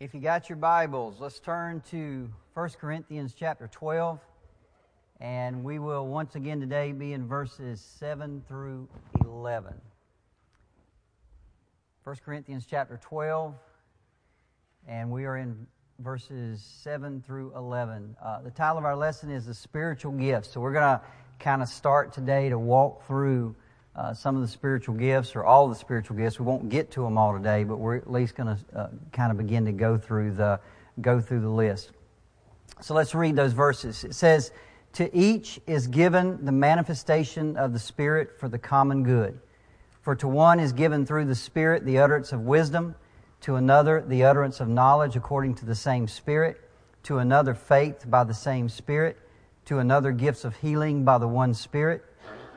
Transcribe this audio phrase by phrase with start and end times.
[0.00, 4.20] If you got your Bibles, let's turn to 1 Corinthians chapter 12.
[5.18, 8.86] And we will once again today be in verses 7 through
[9.24, 9.74] 11.
[12.04, 13.56] 1 Corinthians chapter 12,
[14.86, 15.66] and we are in
[15.98, 18.14] verses 7 through 11.
[18.22, 20.52] Uh, the title of our lesson is The Spiritual Gifts.
[20.52, 21.02] So we're going to
[21.40, 23.56] kind of start today to walk through
[23.98, 26.38] uh, some of the spiritual gifts or all the spiritual gifts.
[26.38, 29.32] We won't get to them all today, but we're at least going to uh, kind
[29.32, 30.60] of begin to go through the
[31.00, 31.90] go through the list.
[32.80, 34.04] So let's read those verses.
[34.04, 34.52] It says,
[34.92, 39.40] "To each is given the manifestation of the Spirit for the common good.
[40.00, 42.94] For to one is given through the Spirit the utterance of wisdom,
[43.40, 46.60] to another the utterance of knowledge according to the same Spirit,
[47.02, 49.18] to another faith by the same Spirit,
[49.64, 52.04] to another gifts of healing by the one Spirit."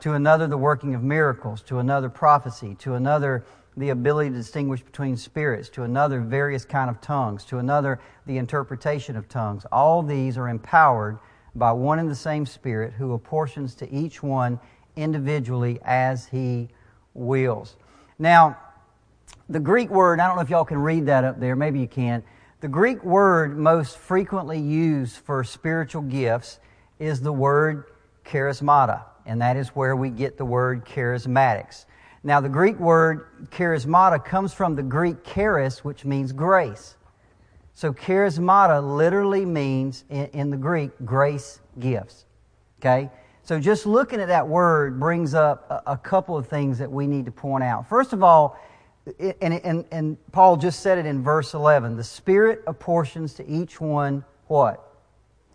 [0.02, 3.44] To another the working of miracles, to another prophecy, to another
[3.76, 8.36] the ability to distinguish between spirits, to another various kind of tongues, to another the
[8.36, 9.64] interpretation of tongues.
[9.70, 11.18] All these are empowered
[11.54, 14.58] by one and the same Spirit who apportions to each one
[14.96, 16.68] individually as he
[17.14, 17.76] wills.
[18.18, 18.58] Now,
[19.48, 21.86] the Greek word, I don't know if y'all can read that up there, maybe you
[21.86, 22.24] can.
[22.60, 26.58] The Greek word most frequently used for spiritual gifts
[26.98, 27.84] is the word
[28.26, 31.86] charismata and that is where we get the word charismatics.
[32.24, 36.96] Now, the Greek word charismata comes from the Greek charis, which means grace.
[37.74, 42.26] So, charismata literally means, in, in the Greek, grace gifts.
[42.80, 43.10] Okay?
[43.42, 47.06] So, just looking at that word brings up a, a couple of things that we
[47.08, 47.88] need to point out.
[47.88, 48.56] First of all,
[49.18, 53.80] and, and, and Paul just said it in verse 11 the Spirit apportions to each
[53.80, 54.86] one what?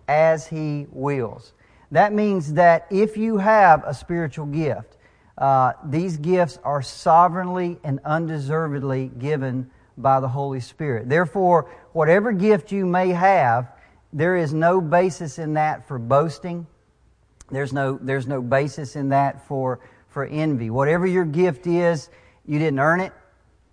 [0.07, 1.53] As he wills.
[1.91, 4.97] That means that if you have a spiritual gift,
[5.37, 11.09] uh, these gifts are sovereignly and undeservedly given by the Holy Spirit.
[11.09, 13.71] Therefore, whatever gift you may have,
[14.13, 16.67] there is no basis in that for boasting.
[17.49, 20.69] There's no, there's no basis in that for, for envy.
[20.69, 22.09] Whatever your gift is,
[22.45, 23.13] you didn't earn it.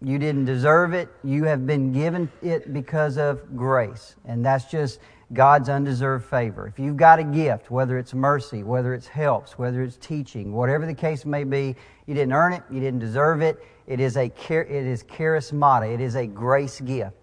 [0.03, 1.09] You didn't deserve it.
[1.25, 4.17] You have been given it because of grace.
[4.27, 5.01] And that's just,
[5.35, 6.67] God's undeserved favor.
[6.67, 10.87] If you've got a gift, whether it's mercy, whether it's helps, whether it's teaching, whatever
[10.87, 13.63] the case may be, you didn't earn it, you didn't deserve it.
[13.87, 15.93] It is a it is charismata.
[15.93, 17.17] It is a grace gift.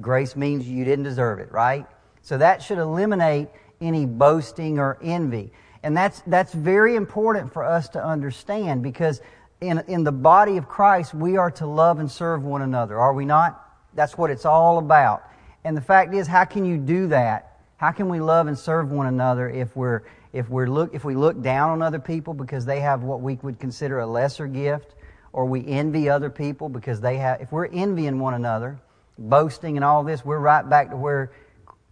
[0.00, 1.86] Grace means you didn't deserve it, right?
[2.22, 3.48] So that should eliminate
[3.80, 5.52] any boasting or envy.
[5.82, 9.20] And that's that's very important for us to understand because
[9.60, 13.12] in in the body of Christ we are to love and serve one another, are
[13.12, 13.66] we not?
[13.94, 15.24] That's what it's all about.
[15.64, 17.58] And the fact is, how can you do that?
[17.76, 21.14] How can we love and serve one another if we're if we're look if we
[21.14, 24.94] look down on other people because they have what we would consider a lesser gift,
[25.32, 28.78] or we envy other people because they have if we're envying one another,
[29.18, 31.32] boasting and all this, we're right back to where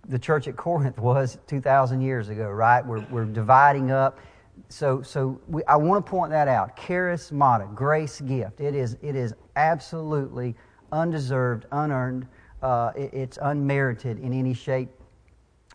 [0.09, 2.85] the church at Corinth was 2,000 years ago, right?
[2.85, 4.19] We're, we're dividing up.
[4.69, 6.77] So, so we, I want to point that out.
[6.77, 8.61] Charismata, grace gift.
[8.61, 10.57] It is, it is absolutely
[10.91, 12.27] undeserved, unearned
[12.63, 14.89] uh, it's unmerited in any shape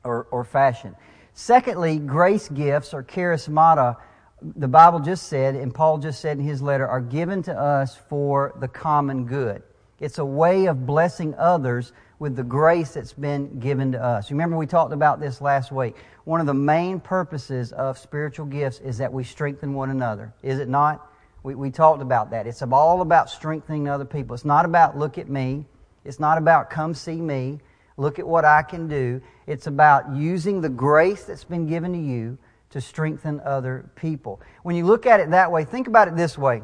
[0.03, 0.95] or, or fashion.
[1.33, 3.97] Secondly, grace gifts or charismata,
[4.41, 7.95] the Bible just said, and Paul just said in his letter, are given to us
[7.95, 9.63] for the common good.
[9.99, 14.31] It's a way of blessing others with the grace that's been given to us.
[14.31, 15.95] Remember, we talked about this last week.
[16.25, 20.33] One of the main purposes of spiritual gifts is that we strengthen one another.
[20.41, 21.09] Is it not?
[21.43, 22.47] We, we talked about that.
[22.47, 24.33] It's all about strengthening other people.
[24.33, 25.65] It's not about look at me.
[26.05, 27.59] It's not about come see me,
[27.97, 29.21] look at what I can do.
[29.47, 32.37] It's about using the grace that's been given to you
[32.71, 34.41] to strengthen other people.
[34.63, 36.63] When you look at it that way, think about it this way.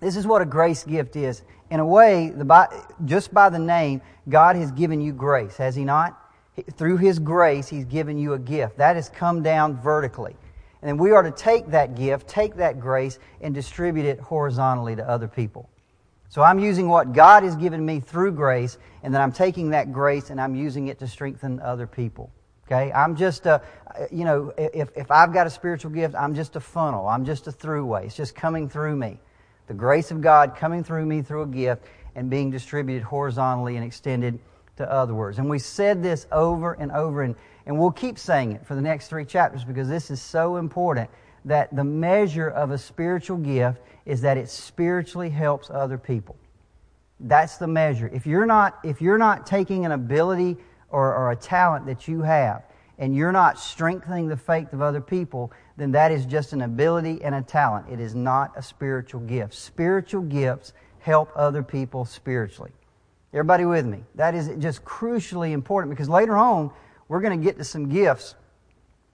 [0.00, 1.42] This is what a grace gift is.
[1.70, 5.84] In a way, the, just by the name, God has given you grace, has He
[5.84, 6.18] not?
[6.72, 8.78] Through His grace, He's given you a gift.
[8.78, 10.36] That has come down vertically.
[10.82, 15.06] And we are to take that gift, take that grace, and distribute it horizontally to
[15.06, 15.68] other people.
[16.30, 19.92] So I'm using what God has given me through grace, and then I'm taking that
[19.92, 22.30] grace and I'm using it to strengthen other people.
[22.66, 22.92] Okay?
[22.92, 23.60] I'm just a,
[24.12, 27.08] you know, if, if I've got a spiritual gift, I'm just a funnel.
[27.08, 28.04] I'm just a throughway.
[28.04, 29.18] It's just coming through me.
[29.66, 31.84] The grace of God coming through me through a gift
[32.14, 34.38] and being distributed horizontally and extended
[34.76, 35.38] to other words.
[35.38, 37.34] And we said this over and over, and,
[37.66, 41.10] and we'll keep saying it for the next three chapters because this is so important
[41.44, 46.36] that the measure of a spiritual gift is that it spiritually helps other people.
[47.20, 48.10] That's the measure.
[48.12, 50.56] If you're not, if you're not taking an ability
[50.88, 52.64] or, or a talent that you have
[52.98, 57.22] and you're not strengthening the faith of other people, then that is just an ability
[57.22, 57.86] and a talent.
[57.90, 59.54] It is not a spiritual gift.
[59.54, 62.72] Spiritual gifts help other people spiritually.
[63.32, 64.02] Everybody with me?
[64.16, 66.70] That is just crucially important because later on,
[67.08, 68.34] we're going to get to some gifts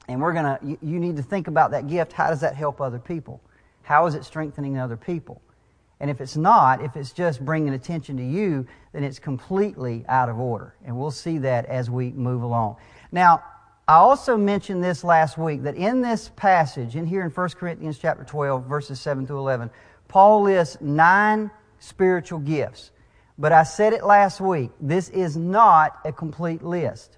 [0.09, 2.13] and we're going to, you, you need to think about that gift.
[2.13, 3.41] How does that help other people?
[3.83, 5.41] How is it strengthening other people?
[5.99, 10.29] And if it's not, if it's just bringing attention to you, then it's completely out
[10.29, 10.75] of order.
[10.85, 12.77] And we'll see that as we move along.
[13.11, 13.43] Now,
[13.89, 17.99] I also mentioned this last week that in this passage, in here in 1 Corinthians
[17.99, 19.71] chapter 12, verses 7 through 11,
[20.09, 22.91] Paul lists nine spiritual gifts.
[23.39, 27.17] But I said it last week, this is not a complete list.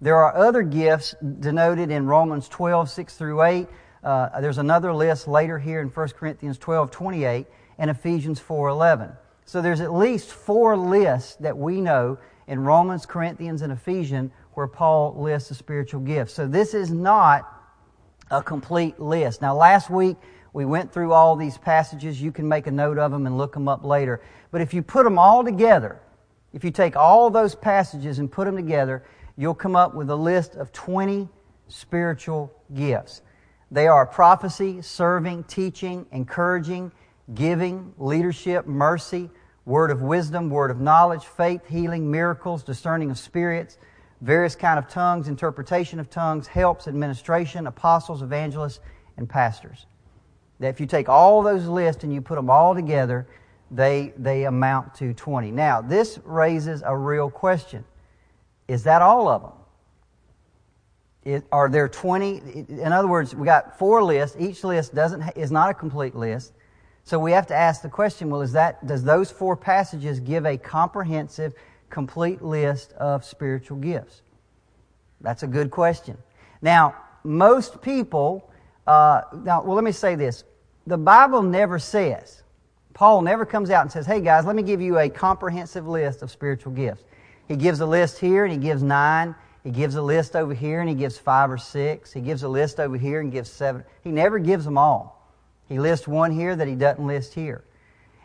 [0.00, 3.68] There are other gifts denoted in Romans 12, 6 through 8.
[4.02, 7.46] Uh, there's another list later here in 1 Corinthians 12, 28
[7.78, 9.12] and Ephesians 4, 11.
[9.46, 14.66] So there's at least four lists that we know in Romans, Corinthians, and Ephesians where
[14.66, 16.34] Paul lists the spiritual gifts.
[16.34, 17.50] So this is not
[18.30, 19.42] a complete list.
[19.42, 20.16] Now last week
[20.52, 22.20] we went through all these passages.
[22.20, 24.22] You can make a note of them and look them up later.
[24.50, 26.00] But if you put them all together,
[26.52, 29.04] if you take all those passages and put them together,
[29.36, 31.28] you'll come up with a list of 20
[31.68, 33.22] spiritual gifts.
[33.70, 36.92] They are prophecy, serving, teaching, encouraging,
[37.34, 39.30] giving, leadership, mercy,
[39.64, 43.78] word of wisdom, word of knowledge, faith, healing, miracles, discerning of spirits,
[44.20, 48.80] various kind of tongues, interpretation of tongues, helps, administration, apostles, evangelists,
[49.16, 49.86] and pastors.
[50.60, 53.26] That if you take all those lists and you put them all together,
[53.70, 55.50] they, they amount to 20.
[55.50, 57.84] Now, this raises a real question.
[58.68, 59.52] Is that all of them?
[61.24, 62.66] It, are there 20?
[62.68, 64.36] In other words, we got four lists.
[64.38, 66.52] Each list doesn't, is not a complete list.
[67.04, 70.46] So we have to ask the question, well, is that, does those four passages give
[70.46, 71.54] a comprehensive,
[71.90, 74.22] complete list of spiritual gifts?
[75.20, 76.16] That's a good question.
[76.62, 78.50] Now, most people,
[78.86, 80.44] uh, now, well, let me say this.
[80.86, 82.42] The Bible never says,
[82.92, 86.22] Paul never comes out and says, hey guys, let me give you a comprehensive list
[86.22, 87.04] of spiritual gifts.
[87.48, 89.34] He gives a list here and he gives nine.
[89.62, 92.12] He gives a list over here and he gives five or six.
[92.12, 93.84] He gives a list over here and gives seven.
[94.02, 95.32] He never gives them all.
[95.68, 97.64] He lists one here that he doesn't list here.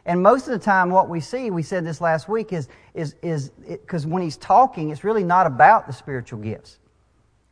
[0.06, 3.16] And most of the time, what we see, we said this last week, is is
[3.22, 6.80] is because when he's talking, it's really not about the spiritual gifts,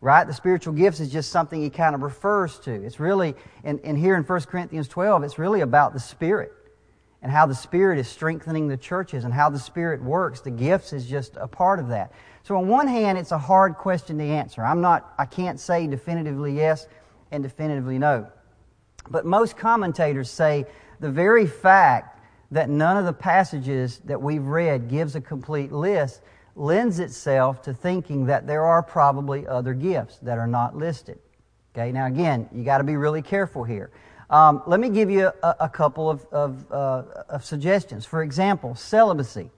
[0.01, 0.25] right?
[0.25, 2.71] The spiritual gifts is just something he kind of refers to.
[2.71, 6.51] It's really, and, and here in 1 Corinthians 12, it's really about the Spirit
[7.21, 10.41] and how the Spirit is strengthening the churches and how the Spirit works.
[10.41, 12.11] The gifts is just a part of that.
[12.43, 14.63] So on one hand, it's a hard question to answer.
[14.63, 16.87] I'm not, I can't say definitively yes
[17.31, 18.27] and definitively no.
[19.09, 20.65] But most commentators say
[20.99, 22.19] the very fact
[22.51, 26.21] that none of the passages that we've read gives a complete list
[26.55, 31.19] lends itself to thinking that there are probably other gifts that are not listed.
[31.75, 33.91] Okay, now again, you got to be really careful here.
[34.29, 38.06] Um, let me give you a, a couple of, of, uh, of, suggestions.
[38.06, 39.50] For example, celibacy.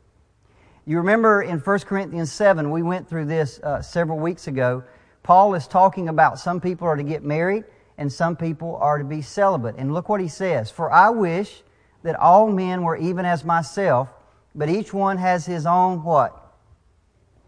[0.86, 4.84] You remember in 1 Corinthians 7, we went through this uh, several weeks ago.
[5.24, 7.64] Paul is talking about some people are to get married
[7.98, 9.76] and some people are to be celibate.
[9.78, 11.64] And look what he says For I wish
[12.04, 14.10] that all men were even as myself,
[14.54, 16.54] but each one has his own what?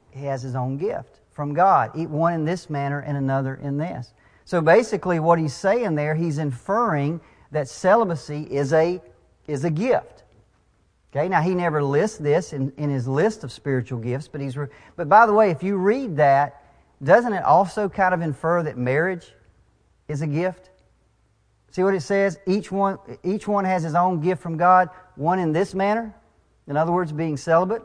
[0.10, 1.92] He has his own gift from God.
[1.96, 4.12] Eat one in this manner and another in this.
[4.46, 7.22] So basically, what he's saying there, he's inferring
[7.52, 9.02] that celibacy is a,
[9.48, 10.24] is a gift.
[11.14, 14.56] Okay, now he never lists this in, in his list of spiritual gifts, but he's,
[14.56, 16.64] re- but by the way, if you read that,
[17.04, 19.34] doesn't it also kind of infer that marriage
[20.08, 20.70] is a gift.
[21.72, 22.38] See what it says?
[22.46, 26.14] Each one, each one has his own gift from God, one in this manner,
[26.68, 27.84] in other words, being celibate,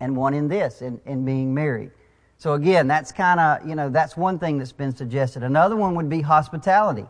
[0.00, 1.90] and one in this, in, in being married.
[2.42, 5.44] So again, that's kind of, you know, that's one thing that's been suggested.
[5.44, 7.06] Another one would be hospitality.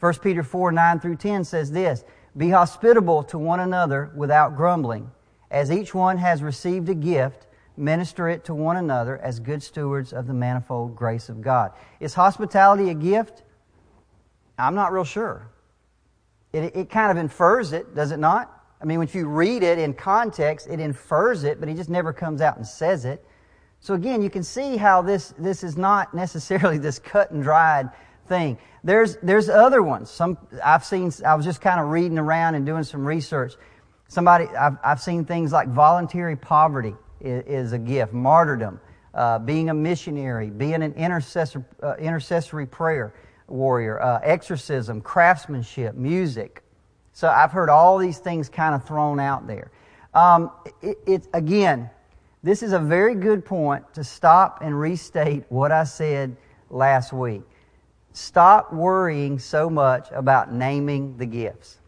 [0.00, 2.02] 1 Peter 4, 9 through 10 says this,
[2.34, 5.10] Be hospitable to one another without grumbling.
[5.50, 10.14] As each one has received a gift, minister it to one another as good stewards
[10.14, 11.72] of the manifold grace of God.
[12.00, 13.42] Is hospitality a gift?
[14.58, 15.46] I'm not real sure.
[16.54, 18.64] It, it kind of infers it, does it not?
[18.80, 22.14] I mean, when you read it in context, it infers it, but he just never
[22.14, 23.22] comes out and says it.
[23.84, 27.90] So again, you can see how this, this is not necessarily this cut and dried
[28.26, 28.56] thing.
[28.82, 30.08] There's, there's other ones.
[30.08, 33.52] Some, I've seen, I was just kind of reading around and doing some research.
[34.08, 38.80] Somebody, I've, I've seen things like voluntary poverty is, is a gift, martyrdom,
[39.12, 43.12] uh, being a missionary, being an intercessor, uh, intercessory prayer
[43.48, 46.62] warrior, uh, exorcism, craftsmanship, music.
[47.12, 49.70] So I've heard all these things kind of thrown out there.
[50.14, 51.90] Um, it, it, again,
[52.44, 56.36] this is a very good point to stop and restate what I said
[56.70, 57.42] last week.
[58.12, 61.78] Stop worrying so much about naming the gifts.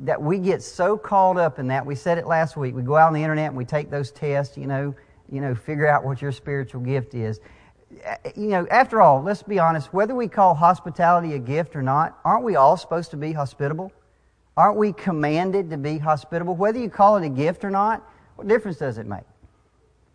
[0.00, 1.84] that we get so caught up in that.
[1.84, 2.74] We said it last week.
[2.74, 4.94] We go out on the internet and we take those tests, you know,
[5.30, 7.40] you know, figure out what your spiritual gift is.
[8.36, 12.18] You know, after all, let's be honest, whether we call hospitality a gift or not,
[12.24, 13.90] aren't we all supposed to be hospitable?
[14.56, 16.56] Aren't we commanded to be hospitable?
[16.56, 18.02] Whether you call it a gift or not,
[18.36, 19.24] what difference does it make?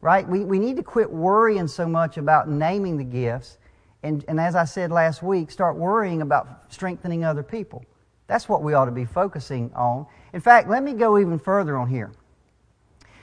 [0.02, 0.28] Right?
[0.28, 3.58] We, we need to quit worrying so much about naming the gifts
[4.04, 7.86] and, and as I said last week, start worrying about strengthening other people.
[8.28, 10.08] That's what we ought to be focusing on.
[10.34, 12.12] In fact, let me go even further on here.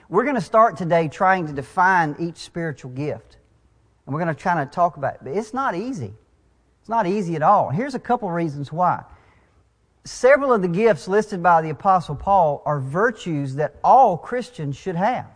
[0.09, 3.39] We're going to start today trying to define each spiritual gift.
[4.07, 5.21] And we're going to try to talk about it.
[5.23, 6.15] But it's not easy.
[6.81, 7.71] It's not easy at all.
[7.71, 9.03] Here's a couple reasons why.
[10.05, 14.97] Several of the gifts listed by the Apostle Paul are virtues that all Christians should
[14.97, 15.27] have.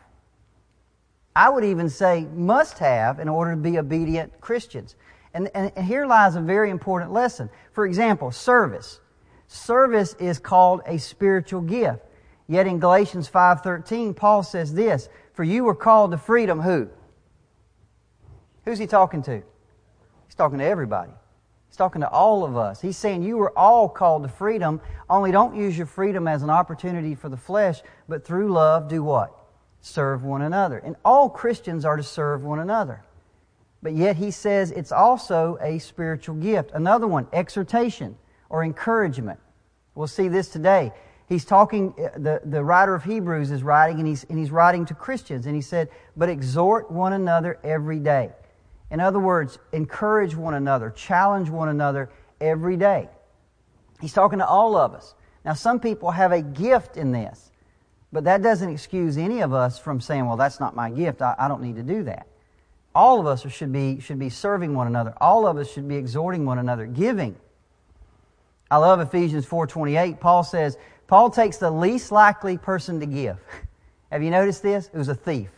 [1.35, 4.97] I would even say must have in order to be obedient Christians.
[5.35, 7.49] And, and, here lies a very important lesson.
[7.73, 9.01] For example, service.
[9.47, 12.05] Service is called a spiritual gift.
[12.49, 16.89] Yet in Galatians 5.13, Paul says this, For you were called to freedom, who?
[18.65, 19.43] Who's he talking to?
[20.27, 21.13] He's talking to everybody.
[21.69, 22.83] He's talking to all of us.
[22.83, 26.51] He's saying you were all called to freedom, only don't use your freedom as an
[26.51, 29.42] opportunity for the flesh, but through love, do what?
[29.83, 30.79] Serve one another.
[30.79, 33.03] And all Christians are to serve one another.
[33.83, 36.71] But yet he says it's also a spiritual gift.
[36.73, 38.17] Another one, exhortation
[38.49, 39.41] or encouragement.
[39.95, 40.93] We'll see this today.
[41.29, 44.85] He's talking, uh, the, the writer of Hebrews is writing, and he's, and he's writing
[44.87, 48.31] to Christians, and he said, But exhort one another every day.
[48.91, 52.11] In other words, encourage one another, challenge one another
[52.41, 53.09] every day.
[54.01, 55.15] He's talking to all of us.
[55.45, 57.52] Now, some people have a gift in this,
[58.13, 61.23] but that doesn't excuse any of us from saying, Well, that's not my gift.
[61.23, 62.27] I, I don't need to do that.
[62.95, 65.15] All of us should be, should be serving one another.
[65.19, 67.37] All of us should be exhorting one another, giving.
[68.71, 70.21] I love Ephesians 4.28.
[70.21, 70.77] Paul says,
[71.07, 73.39] Paul takes the least likely person to give.
[74.11, 74.91] Have you noticed this?
[74.93, 75.49] It was a thief.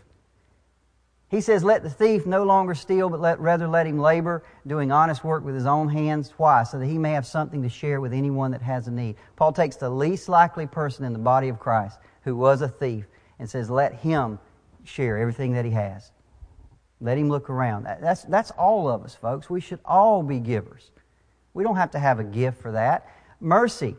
[1.28, 4.92] He says, let the thief no longer steal, but let, rather let him labor, doing
[4.92, 6.32] honest work with his own hands.
[6.37, 6.62] Why?
[6.62, 9.16] So that he may have something to share with anyone that has a need.
[9.34, 13.06] Paul takes the least likely person in the body of Christ who was a thief
[13.38, 14.38] and says, let him
[14.84, 16.10] share everything that he has.
[17.00, 17.84] Let him look around.
[17.84, 19.50] That's, that's all of us, folks.
[19.50, 20.90] We should all be givers.
[21.52, 23.08] We don't have to have a gift for that.
[23.40, 23.96] Mercy.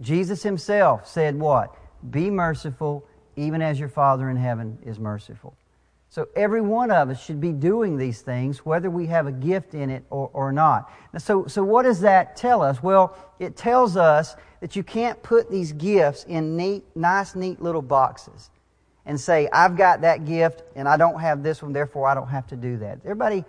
[0.00, 1.74] Jesus himself said what?
[2.10, 5.56] Be merciful, even as your Father in heaven is merciful.
[6.10, 9.74] So every one of us should be doing these things, whether we have a gift
[9.74, 10.92] in it or, or not.
[11.16, 12.82] So, so what does that tell us?
[12.82, 17.82] Well, it tells us that you can't put these gifts in neat, nice, neat little
[17.82, 18.48] boxes
[19.04, 22.28] and say, I've got that gift and I don't have this one, therefore I don't
[22.28, 23.00] have to do that.
[23.02, 23.44] Everybody,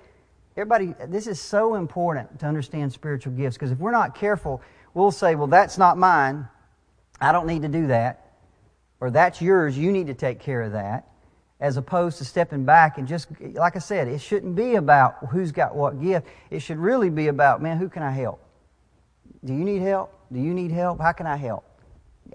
[0.58, 4.64] everybody, this is so important to understand spiritual gifts because if we're not careful,
[4.96, 6.48] we'll say, well, that's not mine.
[7.22, 8.32] I don't need to do that.
[9.00, 9.78] Or that's yours.
[9.78, 11.08] You need to take care of that.
[11.60, 15.52] As opposed to stepping back and just, like I said, it shouldn't be about who's
[15.52, 16.26] got what gift.
[16.50, 18.44] It should really be about, man, who can I help?
[19.46, 20.12] Do you need help?
[20.34, 21.00] Do you need help?
[21.00, 21.64] How can I help?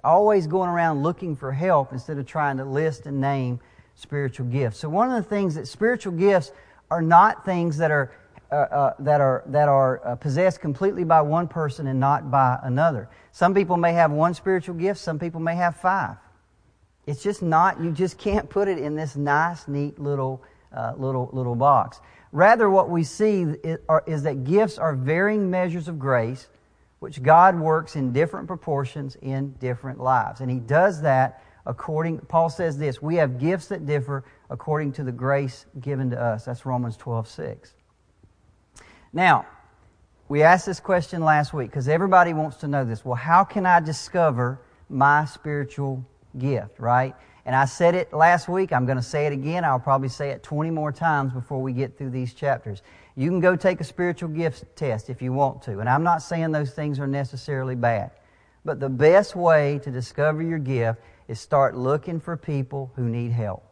[0.05, 3.61] always going around looking for help instead of trying to list and name
[3.95, 4.79] spiritual gifts.
[4.79, 6.53] So one of the things that spiritual gifts
[6.91, 8.13] are not things that are
[8.51, 12.59] uh, uh, that are that are uh, possessed completely by one person and not by
[12.63, 13.09] another.
[13.31, 15.01] Some people may have one spiritual gift.
[15.01, 16.17] Some people may have five.
[17.07, 17.79] It's just not.
[17.81, 20.43] You just can't put it in this nice, neat little
[20.75, 22.01] uh, little little box.
[22.33, 26.49] Rather, what we see is, are, is that gifts are varying measures of grace
[26.99, 30.41] which God works in different proportions in different lives.
[30.41, 35.05] And He does that according, Paul says this, we have gifts that differ according to
[35.05, 36.47] the grace given to us.
[36.47, 37.75] That's Romans 12, 6.
[39.13, 39.47] Now,
[40.29, 43.05] we asked this question last week because everybody wants to know this.
[43.05, 46.05] Well, how can I discover my spiritual
[46.39, 47.15] gift, right?
[47.45, 48.73] And I said it last week.
[48.73, 49.65] I'm going to say it again.
[49.65, 52.83] I'll probably say it 20 more times before we get through these chapters.
[53.19, 55.81] You can go take a spiritual gifts test if you want to.
[55.81, 58.13] And I'm not saying those things are necessarily bad.
[58.65, 63.33] But the best way to discover your gift is start looking for people who need
[63.33, 63.65] help.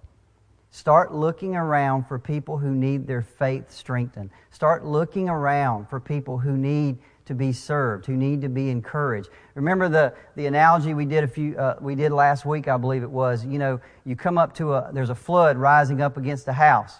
[0.73, 4.31] Start looking around for people who need their faith strengthened.
[4.51, 9.29] Start looking around for people who need to be served, who need to be encouraged.
[9.55, 13.05] Remember the, the analogy we did a few uh, we did last week, I believe
[13.05, 13.47] it was.
[13.47, 16.99] You know, you come up to a there's a flood rising up against a house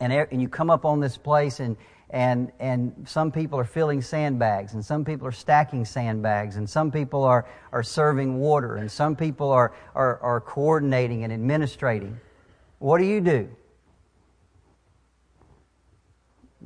[0.00, 1.76] and, and you come up on this place and,
[2.10, 6.90] and, and some people are filling sandbags and some people are stacking sandbags and some
[6.90, 12.18] people are, are serving water and some people are, are, are coordinating and administrating.
[12.78, 13.48] What do you do?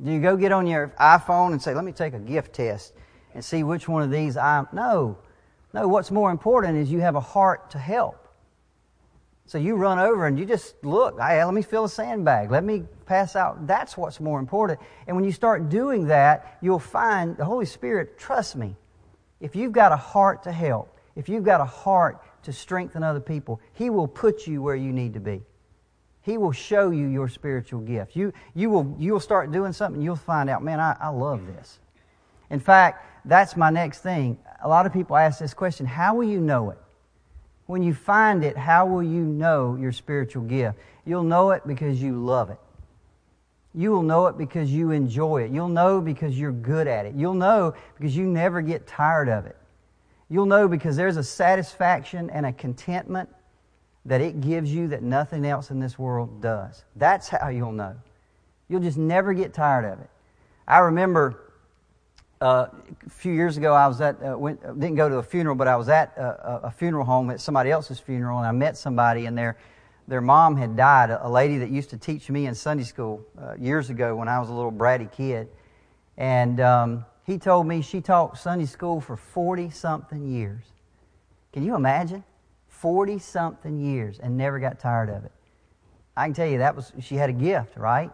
[0.03, 2.93] Do you go get on your iPhone and say, let me take a gift test
[3.33, 4.65] and see which one of these I...
[4.71, 5.17] No.
[5.73, 8.28] No, what's more important is you have a heart to help.
[9.49, 12.51] So you run over and you just look, hey, let me fill a sandbag.
[12.51, 13.65] Let me pass out.
[13.65, 14.79] That's what's more important.
[15.07, 18.75] And when you start doing that, you'll find the Holy Spirit, trust me,
[19.39, 23.19] if you've got a heart to help, if you've got a heart to strengthen other
[23.19, 25.41] people, He will put you where you need to be.
[26.21, 28.15] He will show you your spiritual gift.
[28.15, 31.39] You, you, will, you will start doing something, you'll find out, man, I, I love
[31.39, 31.55] mm.
[31.55, 31.79] this.
[32.51, 34.37] In fact, that's my next thing.
[34.61, 36.77] A lot of people ask this question how will you know it?
[37.69, 40.79] When you find it, how will you know your spiritual gift?
[41.05, 42.57] You'll know it because you love it.
[43.75, 45.51] You will know it because you enjoy it.
[45.51, 47.13] You'll know because you're good at it.
[47.13, 49.55] You'll know because you never get tired of it.
[50.29, 53.29] You'll know because there's a satisfaction and a contentment
[54.03, 56.83] that it gives you that nothing else in this world does.
[56.95, 57.95] That's how you'll know.
[58.67, 60.09] You'll just never get tired of it.
[60.67, 61.48] I remember
[62.41, 62.67] uh,
[63.05, 65.67] a few years ago, I was at, uh, went, didn't go to a funeral, but
[65.67, 69.25] I was at a, a, funeral home at somebody else's funeral, and I met somebody,
[69.25, 69.57] and their,
[70.07, 73.55] their mom had died, a, lady that used to teach me in Sunday school uh,
[73.59, 75.49] years ago when I was a little bratty kid.
[76.17, 80.63] And um, he told me she taught Sunday school for 40 something years.
[81.51, 82.23] Can you imagine?
[82.67, 85.31] 40 something years and never got tired of it.
[86.15, 88.11] I can tell you that was, she had a gift, right?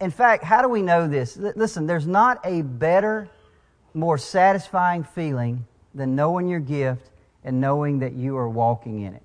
[0.00, 1.36] In fact, how do we know this?
[1.36, 3.28] Listen, there's not a better
[3.96, 7.10] more satisfying feeling than knowing your gift
[7.44, 9.22] and knowing that you are walking in it.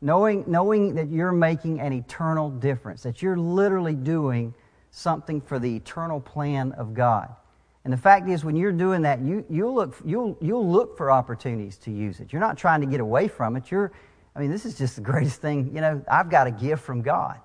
[0.00, 4.54] Knowing, knowing that you're making an eternal difference, that you're literally doing
[4.90, 7.28] something for the eternal plan of God.
[7.84, 11.10] And the fact is, when you're doing that, you, you'll, look, you'll, you'll look for
[11.10, 12.32] opportunities to use it.
[12.32, 13.70] You're not trying to get away from it.
[13.70, 13.92] You're,
[14.34, 15.70] I mean, this is just the greatest thing.
[15.74, 17.38] You know, I've got a gift from God.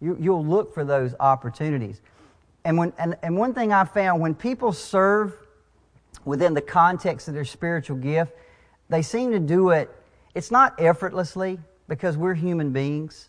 [0.00, 2.00] You, you'll look for those opportunities.
[2.64, 5.36] And, when, and, and one thing I found when people serve
[6.24, 8.32] within the context of their spiritual gift,
[8.88, 9.90] they seem to do it,
[10.34, 13.28] it's not effortlessly because we're human beings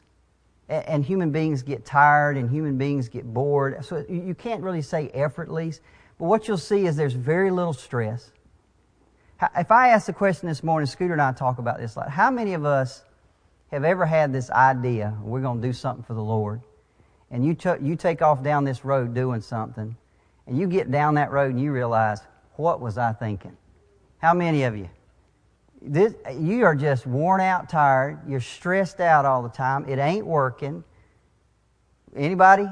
[0.70, 3.84] and human beings get tired and human beings get bored.
[3.86, 5.82] So you can't really say effortlessly.
[6.18, 8.32] But what you'll see is there's very little stress.
[9.58, 12.10] If I ask the question this morning, Scooter and I talk about this a lot.
[12.10, 13.04] How many of us
[13.72, 16.62] have ever had this idea, we're going to do something for the Lord,
[17.32, 19.98] and you, t- you take off down this road doing something,
[20.46, 22.22] and you get down that road and you realize,
[22.56, 23.58] what was I thinking?
[24.18, 24.90] How many of you?
[25.82, 28.20] This, you are just worn out, tired.
[28.28, 29.88] You're stressed out all the time.
[29.88, 30.84] It ain't working.
[32.16, 32.68] Anybody?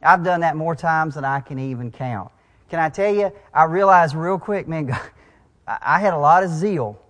[0.00, 2.30] I've done that more times than I can even count.
[2.68, 3.32] Can I tell you?
[3.52, 5.00] I realized real quick, man, God,
[5.66, 7.00] I had a lot of zeal,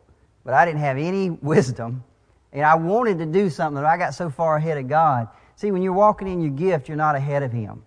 [0.45, 2.05] but I didn't have any wisdom.
[2.53, 5.29] And I wanted to do something, but I got so far ahead of God.
[5.57, 7.83] See, when you're walking in your gift, you're not ahead of Him.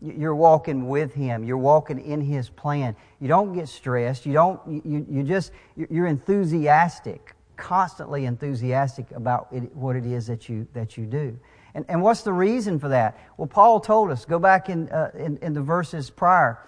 [0.00, 1.44] You're walking with Him.
[1.44, 2.94] You're walking in His plan.
[3.20, 4.26] You don't get stressed.
[4.26, 10.48] You don't, you, you just, you're enthusiastic, constantly enthusiastic about it, what it is that
[10.48, 11.38] you, that you do.
[11.74, 13.18] And, and what's the reason for that?
[13.36, 16.58] Well, Paul told us, go back in, uh, in, in, the verses prior.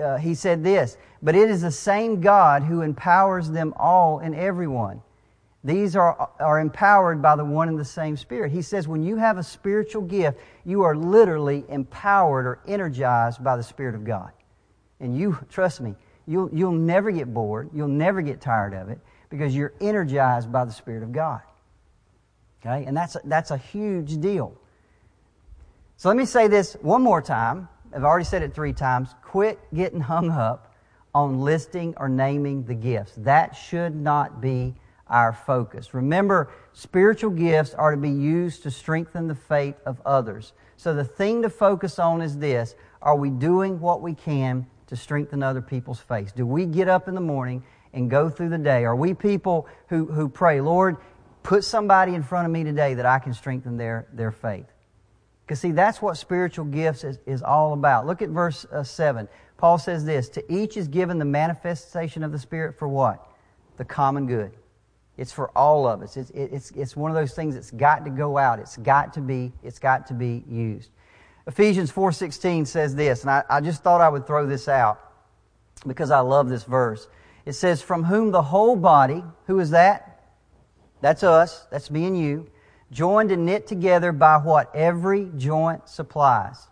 [0.00, 4.34] Uh, he said this, but it is the same God who empowers them all and
[4.34, 5.02] everyone
[5.64, 8.50] these are, are empowered by the one and the same Spirit.
[8.50, 13.56] He says when you have a spiritual gift, you are literally empowered or energized by
[13.56, 14.32] the Spirit of God.
[14.98, 15.94] And you, trust me,
[16.26, 17.70] you'll, you'll never get bored.
[17.72, 18.98] You'll never get tired of it
[19.30, 21.42] because you're energized by the Spirit of God.
[22.60, 22.84] Okay?
[22.84, 24.56] And that's a, that's a huge deal.
[25.96, 27.68] So let me say this one more time.
[27.94, 29.10] I've already said it three times.
[29.22, 30.74] Quit getting hung up
[31.14, 33.12] on listing or naming the gifts.
[33.18, 34.74] That should not be
[35.12, 35.94] our focus.
[35.94, 40.54] Remember, spiritual gifts are to be used to strengthen the faith of others.
[40.76, 44.96] So the thing to focus on is this Are we doing what we can to
[44.96, 46.34] strengthen other people's faith?
[46.34, 48.84] Do we get up in the morning and go through the day?
[48.84, 50.96] Are we people who, who pray, Lord,
[51.42, 54.66] put somebody in front of me today that I can strengthen their, their faith?
[55.44, 58.06] Because, see, that's what spiritual gifts is, is all about.
[58.06, 59.28] Look at verse uh, 7.
[59.58, 63.28] Paul says this To each is given the manifestation of the Spirit for what?
[63.76, 64.52] The common good.
[65.22, 66.16] It's for all of us.
[66.16, 68.58] It's, it's, it's one of those things that's got to go out.
[68.58, 70.90] It's got to be, it's got to be used.
[71.46, 74.98] Ephesians 4.16 says this, and I, I just thought I would throw this out
[75.86, 77.06] because I love this verse.
[77.46, 80.24] It says, From whom the whole body, who is that?
[81.02, 82.50] That's us, that's me and you,
[82.90, 86.66] joined and knit together by what every joint supplies,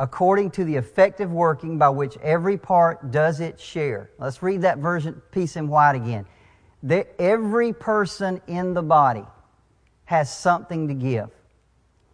[0.00, 4.10] according to the effective working by which every part does its share.
[4.18, 6.26] Let's read that version, piece in white again
[7.18, 9.24] every person in the body
[10.04, 11.30] has something to give.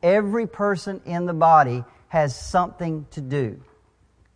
[0.03, 3.61] Every person in the body has something to do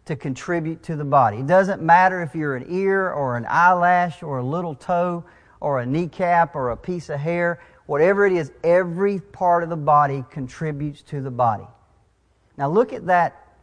[0.07, 1.38] to contribute to the body.
[1.38, 5.25] It doesn't matter if you're an ear or an eyelash or a little toe
[5.61, 9.77] or a kneecap or a piece of hair, whatever it is, every part of the
[9.77, 11.66] body contributes to the body.
[12.57, 13.55] Now look at that,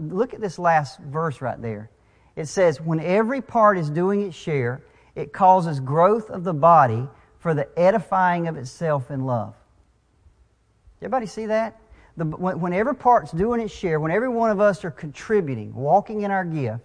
[0.00, 1.90] look at this last verse right there.
[2.34, 4.82] It says, when every part is doing its share,
[5.14, 9.54] it causes growth of the body for the edifying of itself in love.
[11.00, 11.78] Everybody see that?
[12.16, 15.74] The, when, when every part's doing its share, when every one of us are contributing,
[15.74, 16.84] walking in our gift,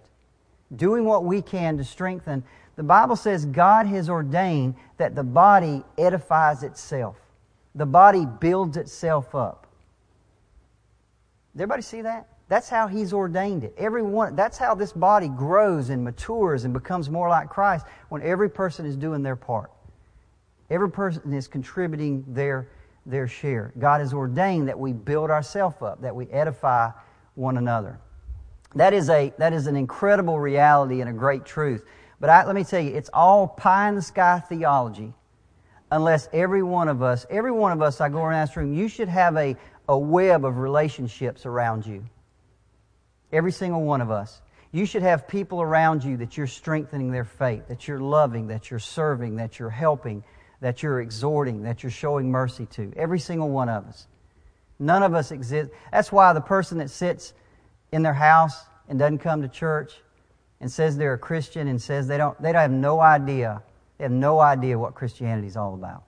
[0.74, 2.44] doing what we can to strengthen,
[2.76, 7.16] the Bible says God has ordained that the body edifies itself.
[7.74, 9.66] The body builds itself up.
[11.52, 12.28] Does everybody see that?
[12.50, 13.72] That's how He's ordained it.
[13.78, 18.50] Everyone, that's how this body grows and matures and becomes more like Christ when every
[18.50, 19.70] person is doing their part.
[20.68, 22.68] Every person is contributing their,
[23.06, 23.72] their share.
[23.78, 26.90] God has ordained that we build ourselves up, that we edify
[27.36, 28.00] one another.
[28.74, 31.84] That is, a, that is an incredible reality and a great truth.
[32.18, 35.12] But I, let me tell you, it's all pie in the sky theology
[35.92, 38.88] unless every one of us, every one of us, I go around this room, you
[38.88, 39.56] should have a,
[39.88, 42.04] a web of relationships around you.
[43.32, 44.40] Every single one of us.
[44.72, 48.70] You should have people around you that you're strengthening their faith, that you're loving, that
[48.70, 50.22] you're serving, that you're helping,
[50.60, 52.92] that you're exhorting, that you're showing mercy to.
[52.96, 54.06] Every single one of us.
[54.78, 55.70] None of us exist.
[55.92, 57.34] That's why the person that sits
[57.92, 58.56] in their house
[58.88, 59.92] and doesn't come to church
[60.60, 63.62] and says they're a Christian and says they don't, they don't have no idea,
[63.98, 66.04] they have no idea what Christianity is all about.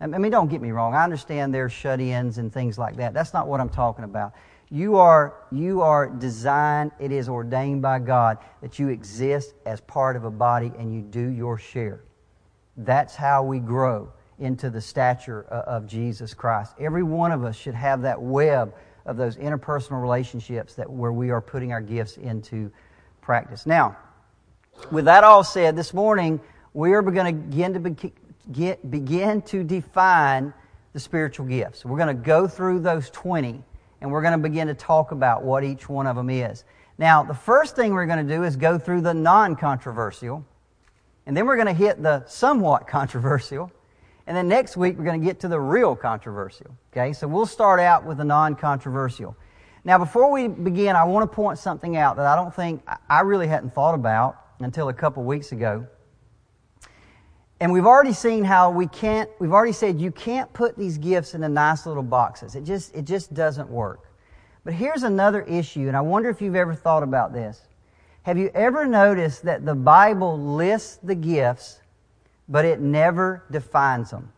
[0.00, 0.94] I mean, don't get me wrong.
[0.94, 3.14] I understand there's shut-ins and things like that.
[3.14, 4.34] That's not what I'm talking about.
[4.70, 10.16] You are, you are designed, it is ordained by God that you exist as part
[10.16, 12.02] of a body and you do your share.
[12.76, 16.74] That's how we grow into the stature of Jesus Christ.
[16.80, 18.74] Every one of us should have that web
[19.06, 22.70] of those interpersonal relationships that where we are putting our gifts into
[23.20, 23.66] practice.
[23.66, 23.96] Now,
[24.90, 26.40] with that all said, this morning
[26.72, 28.12] we are going to begin to be,
[28.50, 30.52] get, begin to define
[30.92, 31.84] the spiritual gifts.
[31.84, 33.62] We're going to go through those 20
[34.00, 36.64] and we're going to begin to talk about what each one of them is.
[36.98, 40.44] Now, the first thing we're going to do is go through the non-controversial
[41.26, 43.70] and then we're going to hit the somewhat controversial
[44.26, 46.76] and then next week we're going to get to the real controversial.
[46.92, 49.36] Okay, so we'll start out with the non-controversial.
[49.86, 53.20] Now, before we begin, I want to point something out that I don't think I
[53.20, 55.86] really hadn't thought about until a couple weeks ago.
[57.60, 61.34] And we've already seen how we can't, we've already said you can't put these gifts
[61.34, 62.56] into nice little boxes.
[62.56, 64.10] It just, it just doesn't work.
[64.64, 67.60] But here's another issue, and I wonder if you've ever thought about this.
[68.22, 71.80] Have you ever noticed that the Bible lists the gifts,
[72.48, 74.32] but it never defines them?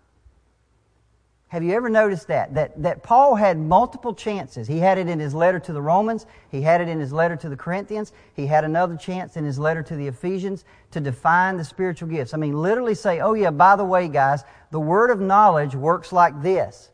[1.48, 2.54] Have you ever noticed that?
[2.54, 4.66] That, that Paul had multiple chances.
[4.66, 6.26] He had it in his letter to the Romans.
[6.50, 8.12] He had it in his letter to the Corinthians.
[8.34, 12.34] He had another chance in his letter to the Ephesians to define the spiritual gifts.
[12.34, 16.12] I mean, literally say, oh yeah, by the way, guys, the word of knowledge works
[16.12, 16.90] like this.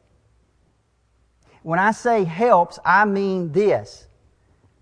[1.63, 4.07] When I say helps, I mean this.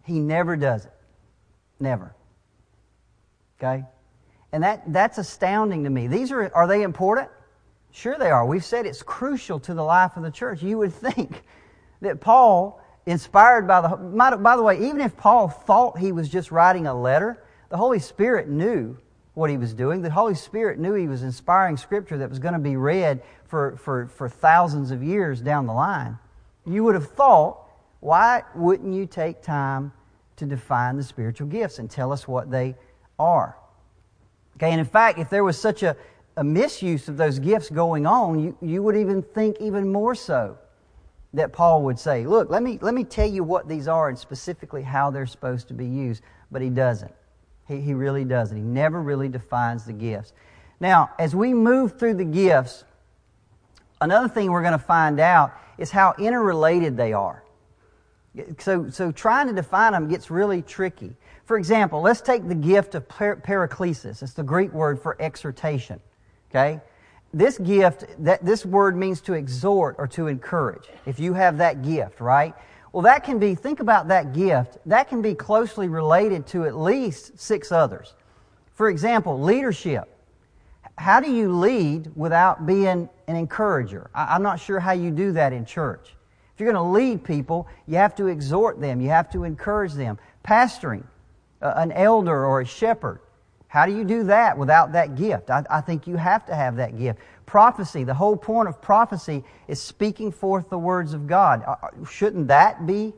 [0.02, 0.92] He never does it.
[1.78, 2.14] Never.
[3.58, 3.84] Okay?
[4.50, 6.08] And that, that's astounding to me.
[6.08, 7.28] These are, are they important?
[7.92, 8.46] Sure, they are.
[8.46, 10.62] We've said it's crucial to the life of the church.
[10.62, 11.42] You would think
[12.00, 16.50] that Paul, inspired by the, by the way, even if Paul thought he was just
[16.50, 18.96] writing a letter, the Holy Spirit knew
[19.34, 20.02] what he was doing.
[20.02, 23.76] The Holy Spirit knew he was inspiring scripture that was going to be read for,
[23.76, 26.18] for, for thousands of years down the line.
[26.66, 27.66] You would have thought,
[28.00, 29.92] why wouldn't you take time
[30.36, 32.76] to define the spiritual gifts and tell us what they
[33.18, 33.56] are?
[34.56, 35.96] Okay, and in fact, if there was such a,
[36.36, 40.56] a misuse of those gifts going on, you, you would even think even more so
[41.32, 44.18] that Paul would say, Look, let me, let me tell you what these are and
[44.18, 46.22] specifically how they're supposed to be used.
[46.50, 47.12] But he doesn't.
[47.68, 48.56] He, he really doesn't.
[48.56, 50.32] He never really defines the gifts.
[50.80, 52.84] Now, as we move through the gifts,
[54.00, 57.44] another thing we're going to find out is how interrelated they are.
[58.58, 61.16] So, so trying to define them gets really tricky.
[61.44, 64.22] For example, let's take the gift of paraclesis.
[64.22, 66.00] It's the Greek word for exhortation.
[66.50, 66.80] Okay?
[67.32, 70.88] This gift, that, this word means to exhort or to encourage.
[71.06, 72.54] If you have that gift, right?
[72.92, 76.76] Well, that can be, think about that gift, that can be closely related to at
[76.76, 78.14] least six others.
[78.74, 80.08] For example, leadership.
[80.98, 84.10] How do you lead without being an encourager?
[84.14, 86.14] I'm not sure how you do that in church.
[86.52, 89.94] If you're going to lead people, you have to exhort them, you have to encourage
[89.94, 90.18] them.
[90.44, 91.04] Pastoring,
[91.60, 93.20] an elder or a shepherd.
[93.70, 95.48] How do you do that without that gift?
[95.48, 97.20] I, I, think you have to have that gift.
[97.46, 101.62] Prophecy, the whole point of prophecy is speaking forth the words of God.
[101.64, 103.12] Uh, uh, shouldn't that be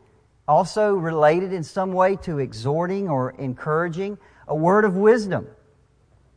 [0.47, 4.19] also related in some way to exhorting or encouraging?
[4.47, 5.49] A word of wisdom.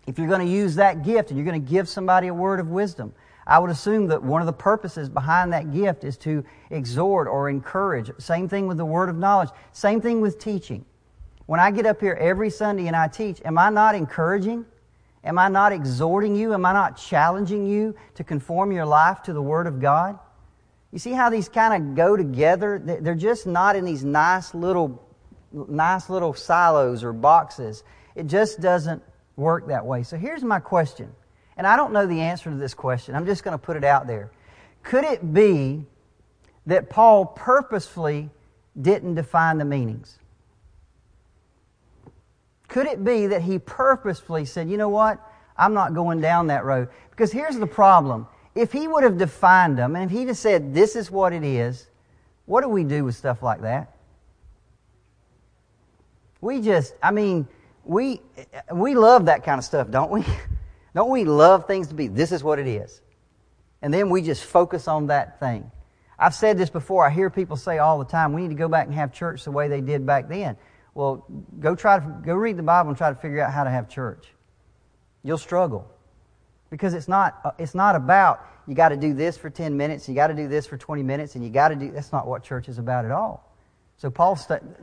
[0.07, 2.61] if you're going to use that gift and you're going to give somebody a word
[2.61, 3.13] of wisdom,
[3.45, 7.49] I would assume that one of the purposes behind that gift is to exhort or
[7.49, 8.09] encourage.
[8.19, 9.49] Same thing with the word of knowledge.
[9.73, 10.85] Same thing with teaching.
[11.45, 14.65] When I get up here every Sunday and I teach, am I not encouraging?
[15.23, 16.53] Am I not exhorting you?
[16.53, 20.19] Am I not challenging you to conform your life to the Word of God?
[20.91, 22.79] You see how these kind of go together?
[22.79, 25.03] They're just not in these nice little,
[25.51, 27.83] nice little silos or boxes.
[28.15, 29.03] It just doesn't
[29.35, 30.03] work that way.
[30.03, 31.11] So here's my question.
[31.57, 33.15] And I don't know the answer to this question.
[33.15, 34.31] I'm just going to put it out there.
[34.83, 35.85] Could it be
[36.65, 38.29] that Paul purposefully
[38.79, 40.17] didn't define the meanings?
[42.75, 45.25] Could it be that he purposefully said, you know what?
[45.55, 46.89] I'm not going down that road?
[47.09, 48.27] Because here's the problem.
[48.53, 51.45] If he would have defined them, and if he just said, this is what it
[51.45, 51.87] is,
[52.45, 53.95] what do we do with stuff like that?
[56.41, 57.47] We just, I mean,
[57.85, 58.19] we,
[58.73, 60.25] we love that kind of stuff, don't we?
[60.93, 62.99] Don't we love things to be, this is what it is?
[63.81, 65.71] And then we just focus on that thing.
[66.19, 67.07] I've said this before.
[67.07, 69.45] I hear people say all the time, we need to go back and have church
[69.45, 70.57] the way they did back then.
[70.95, 71.25] Well,
[71.59, 73.87] go try to go read the Bible and try to figure out how to have
[73.89, 74.33] church.
[75.23, 75.87] You'll struggle
[76.69, 80.09] because it's not uh, it's not about you got to do this for 10 minutes,
[80.09, 82.25] you got to do this for 20 minutes and you got to do that's not
[82.25, 83.51] what church is about at all.
[83.97, 84.39] So Paul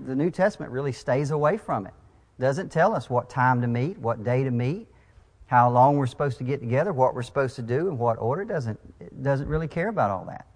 [0.07, 1.95] the New Testament really stays away from it.
[2.39, 4.89] Doesn't tell us what time to meet, what day to meet,
[5.47, 8.45] how long we're supposed to get together, what we're supposed to do, and what order.
[8.45, 10.47] Doesn't doesn't really care about all that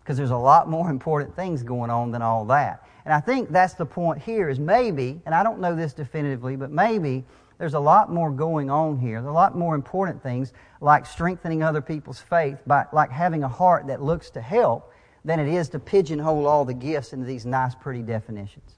[0.00, 2.86] because there's a lot more important things going on than all that.
[3.06, 6.56] And I think that's the point here is maybe, and I don't know this definitively,
[6.56, 7.24] but maybe
[7.56, 9.22] there's a lot more going on here.
[9.22, 13.48] There's a lot more important things like strengthening other people's faith, by, like having a
[13.48, 14.92] heart that looks to help,
[15.24, 18.72] than it is to pigeonhole all the gifts into these nice, pretty definitions.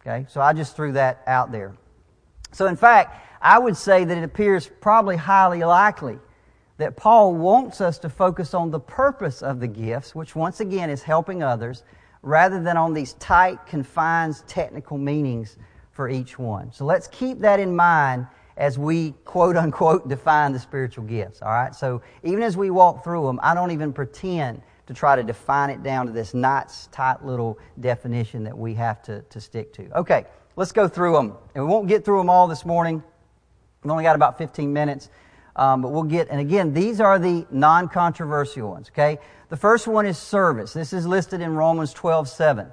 [0.00, 0.26] Okay?
[0.28, 1.72] So I just threw that out there.
[2.50, 6.18] So in fact, I would say that it appears probably highly likely
[6.78, 10.90] that Paul wants us to focus on the purpose of the gifts, which once again
[10.90, 11.84] is helping others,
[12.22, 15.56] rather than on these tight, confined, technical meanings
[15.90, 16.72] for each one.
[16.72, 21.42] So let's keep that in mind as we quote unquote define the spiritual gifts.
[21.42, 21.74] All right.
[21.74, 25.70] So even as we walk through them, I don't even pretend to try to define
[25.70, 29.98] it down to this nice, tight little definition that we have to, to stick to.
[29.98, 30.24] Okay.
[30.54, 31.34] Let's go through them.
[31.54, 33.02] And we won't get through them all this morning.
[33.82, 35.08] We've only got about 15 minutes.
[35.56, 39.18] Um, but we'll get, and again, these are the non-controversial ones, okay?
[39.52, 40.72] The first one is service.
[40.72, 42.72] This is listed in Romans 12, 7.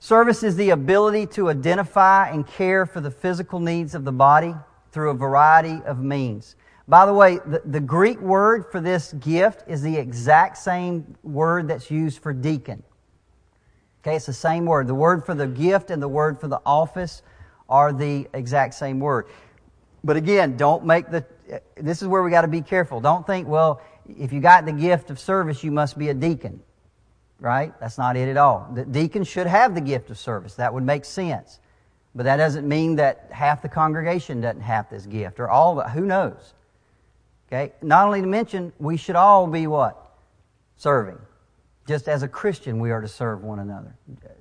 [0.00, 4.52] Service is the ability to identify and care for the physical needs of the body
[4.90, 6.56] through a variety of means.
[6.88, 11.68] By the way, the, the Greek word for this gift is the exact same word
[11.68, 12.82] that's used for deacon.
[14.02, 14.88] Okay, it's the same word.
[14.88, 17.22] The word for the gift and the word for the office
[17.68, 19.26] are the exact same word.
[20.02, 21.24] But again, don't make the,
[21.76, 23.00] this is where we got to be careful.
[23.00, 26.60] Don't think, well, if you got the gift of service, you must be a deacon.
[27.38, 27.72] Right?
[27.80, 28.70] That's not it at all.
[28.74, 30.54] The deacon should have the gift of service.
[30.56, 31.60] That would make sense.
[32.14, 35.86] But that doesn't mean that half the congregation doesn't have this gift or all of
[35.86, 35.90] it.
[35.90, 36.54] Who knows?
[37.48, 37.72] Okay?
[37.82, 39.96] Not only to mention, we should all be what?
[40.76, 41.18] Serving.
[41.86, 43.94] Just as a Christian, we are to serve one another.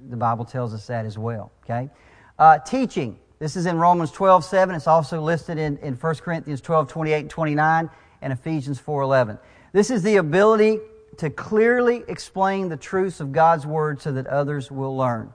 [0.10, 1.52] The Bible tells us that as well.
[1.63, 1.89] Okay?
[2.38, 3.19] Uh, teaching.
[3.39, 4.76] This is in Romans 12, 7.
[4.76, 7.89] It's also listed in, in 1 Corinthians 12, 28 and 29
[8.21, 9.39] and Ephesians 4:11.
[9.71, 10.79] This is the ability
[11.17, 15.34] to clearly explain the truths of God's Word so that others will learn.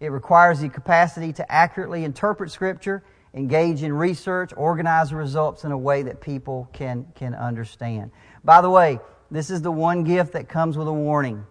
[0.00, 3.02] It requires the capacity to accurately interpret Scripture,
[3.34, 8.10] engage in research, organize the results in a way that people can, can understand.
[8.42, 8.98] By the way,
[9.30, 11.46] this is the one gift that comes with a warning.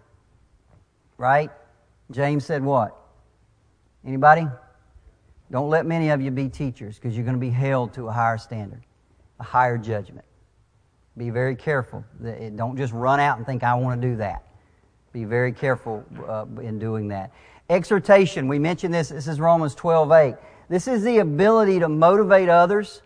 [1.18, 1.52] Right?
[2.12, 2.98] James said what?
[4.06, 4.48] Anybody?
[5.52, 8.12] Don't let many of you be teachers because you're going to be held to a
[8.12, 8.82] higher standard,
[9.40, 10.26] a higher judgment.
[11.20, 12.06] Be very careful.
[12.56, 14.42] Don't just run out and think, I want to do that.
[15.12, 17.34] Be very careful uh, in doing that.
[17.70, 19.10] Exhortation, we mentioned this.
[19.10, 20.36] This is Romans 12 8.
[20.70, 23.02] This is the ability to motivate others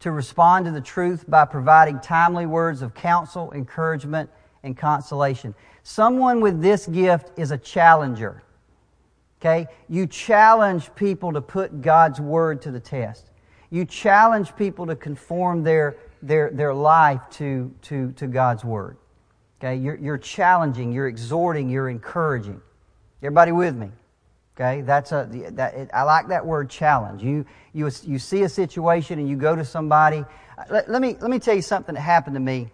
[0.00, 4.28] to respond to the truth by providing timely words of counsel, encouragement,
[4.62, 5.54] and consolation.
[5.82, 8.42] Someone with this gift is a challenger.
[9.40, 9.66] Okay?
[9.88, 13.30] You challenge people to put God's word to the test.
[13.70, 18.96] You challenge people to conform their their, their life to, to, to God's Word.
[19.60, 19.76] Okay?
[19.76, 22.60] You're, you're challenging, you're exhorting, you're encouraging.
[23.22, 23.90] Everybody with me?
[24.56, 24.82] Okay?
[24.82, 27.22] That's a, that, I like that word challenge.
[27.22, 30.24] You, you, you see a situation and you go to somebody.
[30.70, 32.70] Let, let me, let me tell you something that happened to me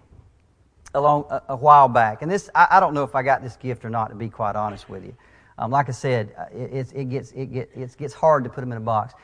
[0.94, 2.22] a, long, a, a while back.
[2.22, 4.28] And this, I, I, don't know if I got this gift or not, to be
[4.28, 5.16] quite honest with you.
[5.58, 8.60] Um, like I said, it, it, it, gets, it, get, it gets hard to put
[8.60, 9.14] them in a box.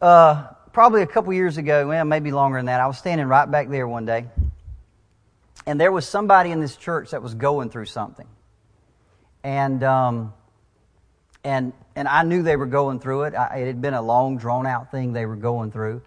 [0.00, 3.50] Uh, probably a couple years ago, well, maybe longer than that, I was standing right
[3.50, 4.26] back there one day,
[5.66, 8.26] and there was somebody in this church that was going through something,
[9.44, 10.32] and um,
[11.44, 13.34] and and I knew they were going through it.
[13.34, 16.02] I, it had been a long, drawn out thing they were going through,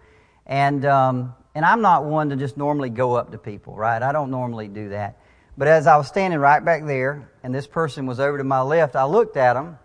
[0.46, 4.02] and um, and I'm not one to just normally go up to people, right?
[4.02, 5.18] I don't normally do that.
[5.58, 8.60] But as I was standing right back there, and this person was over to my
[8.60, 9.78] left, I looked at him,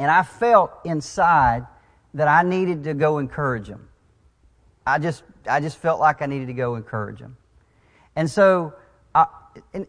[0.00, 1.66] and I felt inside
[2.14, 3.89] that I needed to go encourage him.
[4.86, 7.36] I just, I just felt like I needed to go encourage them.
[8.16, 8.74] And so,
[9.14, 9.26] I,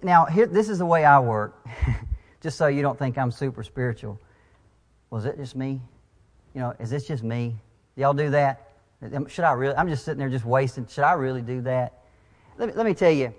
[0.01, 1.65] now here, this is the way I work,
[2.41, 4.19] just so you don't think I'm super spiritual.
[5.09, 5.81] Was it just me?
[6.53, 7.55] You know, is this just me?
[7.95, 8.71] Y'all do that?
[9.27, 9.75] Should I really?
[9.75, 10.85] I'm just sitting there just wasting.
[10.87, 12.03] Should I really do that?
[12.57, 13.33] Let me, let me tell you,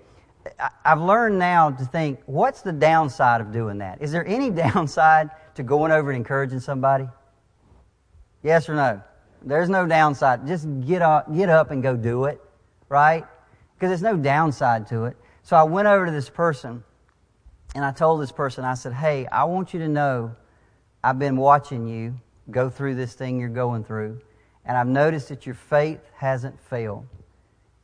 [0.83, 4.01] I've learned now to think, what's the downside of doing that?
[4.01, 7.07] Is there any downside to going over and encouraging somebody?
[8.41, 9.01] Yes or no?
[9.43, 10.47] There's no downside.
[10.47, 12.41] Just get up, get up and go do it,
[12.89, 13.25] right?
[13.75, 15.17] Because there's no downside to it.
[15.43, 16.83] So I went over to this person
[17.75, 20.35] and I told this person, I said, Hey, I want you to know
[21.03, 22.19] I've been watching you
[22.51, 24.21] go through this thing you're going through,
[24.65, 27.07] and I've noticed that your faith hasn't failed.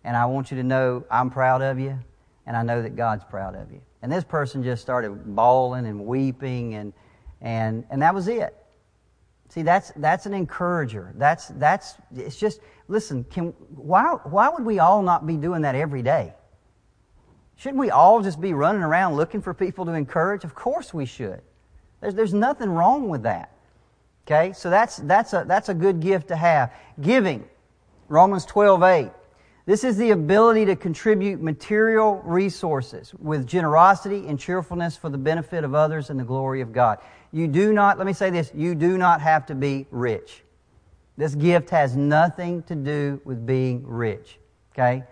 [0.03, 1.97] And I want you to know I'm proud of you,
[2.45, 3.81] and I know that God's proud of you.
[4.01, 6.93] And this person just started bawling and weeping, and,
[7.41, 8.55] and, and that was it.
[9.49, 11.11] See, that's, that's an encourager.
[11.15, 15.75] That's, that's, it's just, listen, can, why, why would we all not be doing that
[15.75, 16.33] every day?
[17.55, 20.43] Shouldn't we all just be running around looking for people to encourage?
[20.43, 21.41] Of course we should.
[21.99, 23.51] There's, there's nothing wrong with that.
[24.25, 24.53] Okay?
[24.53, 26.71] So that's, that's, a, that's a good gift to have.
[27.01, 27.43] Giving.
[28.07, 29.11] Romans 12, 8.
[29.65, 35.63] This is the ability to contribute material resources with generosity and cheerfulness for the benefit
[35.63, 36.99] of others and the glory of God.
[37.31, 40.43] You do not, let me say this, you do not have to be rich.
[41.17, 44.39] This gift has nothing to do with being rich.
[44.73, 45.03] Okay?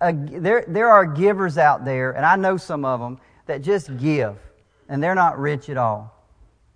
[0.00, 3.96] Uh, there, there are givers out there, and I know some of them, that just
[3.98, 4.36] give,
[4.88, 6.14] and they're not rich at all.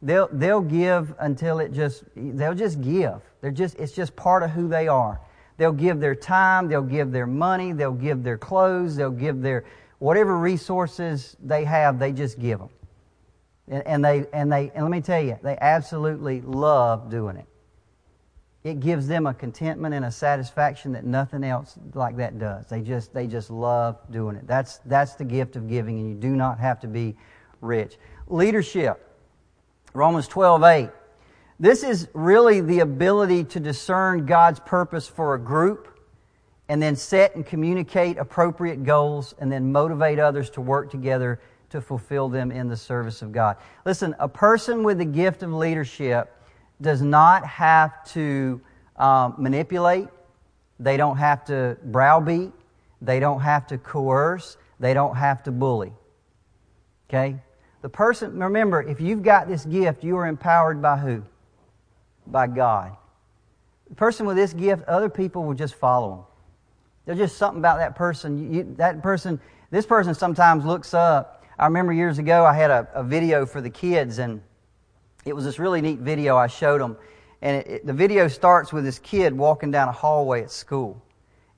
[0.03, 3.21] They'll, they'll give until it just, they'll just give.
[3.41, 5.21] They're just, it's just part of who they are.
[5.57, 9.65] They'll give their time, they'll give their money, they'll give their clothes, they'll give their,
[9.99, 12.69] whatever resources they have, they just give them.
[13.71, 17.47] And, and they, and they, and let me tell you, they absolutely love doing it.
[18.65, 22.67] It gives them a contentment and a satisfaction that nothing else like that does.
[22.67, 24.47] They just, they just love doing it.
[24.47, 27.17] That's, that's the gift of giving, and you do not have to be
[27.61, 27.97] rich.
[28.27, 29.05] Leadership.
[29.95, 30.91] Romans 12, 8.
[31.61, 35.99] This is really the ability to discern God's purpose for a group
[36.69, 41.81] and then set and communicate appropriate goals and then motivate others to work together to
[41.81, 43.57] fulfill them in the service of God.
[43.85, 46.35] Listen, a person with the gift of leadership
[46.81, 48.61] does not have to
[48.97, 50.09] um, manipulate,
[50.81, 52.53] they don't have to browbeat,
[53.03, 55.93] they don't have to coerce, they don't have to bully.
[57.09, 57.37] Okay?
[57.83, 61.23] The person, remember, if you've got this gift, you are empowered by who?
[62.27, 62.97] By God.
[63.89, 66.25] The person with this gift, other people will just follow them.
[67.07, 68.53] There's just something about that person.
[68.53, 71.38] You, that person, this person sometimes looks up.
[71.59, 74.41] I remember years ago, I had a, a video for the kids, and
[75.25, 76.97] it was this really neat video I showed them.
[77.43, 81.03] And it, it, the video starts with this kid walking down a hallway at school.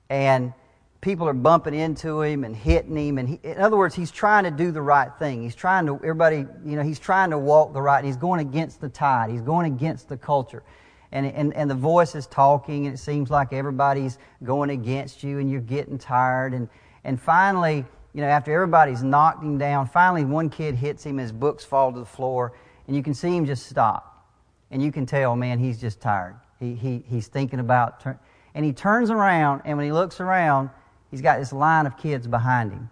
[0.09, 0.53] And
[1.01, 3.19] people are bumping into him and hitting him.
[3.19, 5.43] And he, in other words, he's trying to do the right thing.
[5.43, 8.03] He's trying to, everybody, you know, he's trying to walk the right.
[8.03, 9.29] He's going against the tide.
[9.29, 10.63] He's going against the culture.
[11.11, 15.39] And, and, and the voice is talking, and it seems like everybody's going against you,
[15.39, 16.53] and you're getting tired.
[16.53, 16.69] And,
[17.03, 21.31] and finally, you know, after everybody's knocked him down, finally one kid hits him, his
[21.31, 22.53] books fall to the floor,
[22.87, 24.27] and you can see him just stop.
[24.69, 26.35] And you can tell, man, he's just tired.
[26.59, 28.05] He, he, he's thinking about,
[28.53, 30.69] and he turns around, and when he looks around,
[31.09, 32.89] he's got this line of kids behind him.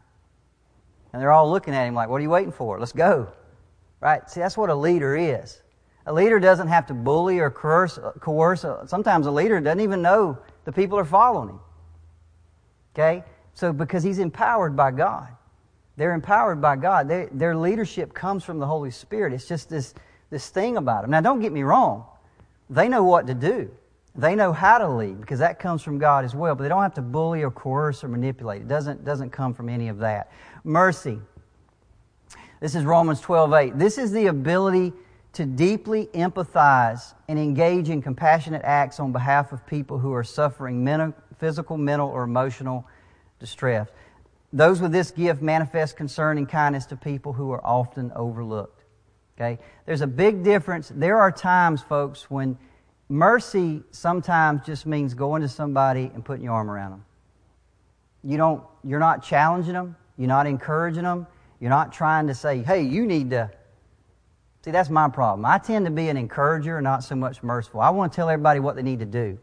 [1.11, 2.79] And they're all looking at him like, what are you waiting for?
[2.79, 3.31] Let's go.
[3.99, 4.29] Right?
[4.29, 5.61] See, that's what a leader is.
[6.05, 7.99] A leader doesn't have to bully or coerce.
[8.19, 8.65] coerce.
[8.87, 11.59] Sometimes a leader doesn't even know the people are following him.
[12.95, 13.23] Okay?
[13.59, 15.27] So, because he's empowered by God.
[15.97, 17.09] They're empowered by God.
[17.09, 19.33] They, their leadership comes from the Holy Spirit.
[19.33, 19.93] It's just this,
[20.29, 21.11] this thing about them.
[21.11, 22.05] Now, don't get me wrong.
[22.69, 23.69] They know what to do.
[24.15, 26.81] They know how to lead because that comes from God as well, but they don't
[26.81, 28.61] have to bully or coerce or manipulate.
[28.61, 30.31] It doesn't, doesn't come from any of that.
[30.63, 31.19] Mercy.
[32.61, 33.77] This is Romans 12 8.
[33.77, 34.93] This is the ability
[35.33, 40.81] to deeply empathize and engage in compassionate acts on behalf of people who are suffering
[40.81, 42.87] mental, physical, mental, or emotional
[43.39, 43.87] distress.
[44.51, 48.83] Those with this gift manifest concern and kindness to people who are often overlooked.
[49.37, 49.59] Okay?
[49.85, 50.91] There's a big difference.
[50.93, 52.57] There are times, folks, when
[53.07, 57.05] mercy sometimes just means going to somebody and putting your arm around them.
[58.23, 59.95] You don't, you're not challenging them.
[60.17, 61.27] You're not encouraging them.
[61.59, 63.49] You're not trying to say, hey, you need to.
[64.65, 65.45] See, that's my problem.
[65.45, 67.79] I tend to be an encourager, not so much merciful.
[67.79, 69.39] I want to tell everybody what they need to do.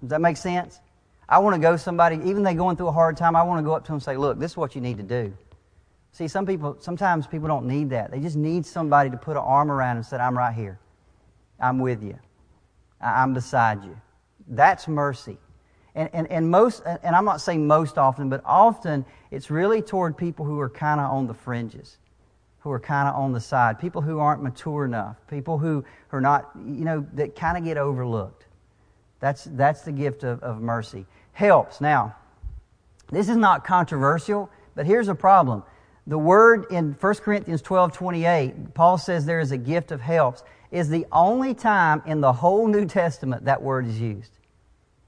[0.00, 0.80] Does that make sense?
[1.30, 3.62] I want to go somebody, even they going through a hard time, I want to
[3.62, 5.32] go up to them and say, look, this is what you need to do.
[6.10, 8.10] See, some people, sometimes people don't need that.
[8.10, 10.80] They just need somebody to put an arm around and say, I'm right here.
[11.60, 12.18] I'm with you.
[13.00, 13.96] I'm beside you.
[14.48, 15.38] That's mercy.
[15.94, 20.16] And, and, and most, and I'm not saying most often, but often it's really toward
[20.16, 21.98] people who are kind of on the fringes,
[22.60, 26.20] who are kind of on the side, people who aren't mature enough, people who are
[26.20, 28.46] not, you know, that kind of get overlooked.
[29.20, 31.06] That's, that's the gift of, of mercy.
[31.40, 31.80] Helps.
[31.80, 32.16] Now,
[33.10, 35.62] this is not controversial, but here's a problem.
[36.06, 40.42] The word in 1 Corinthians 12 28, Paul says there is a gift of helps,
[40.70, 44.32] is the only time in the whole New Testament that word is used.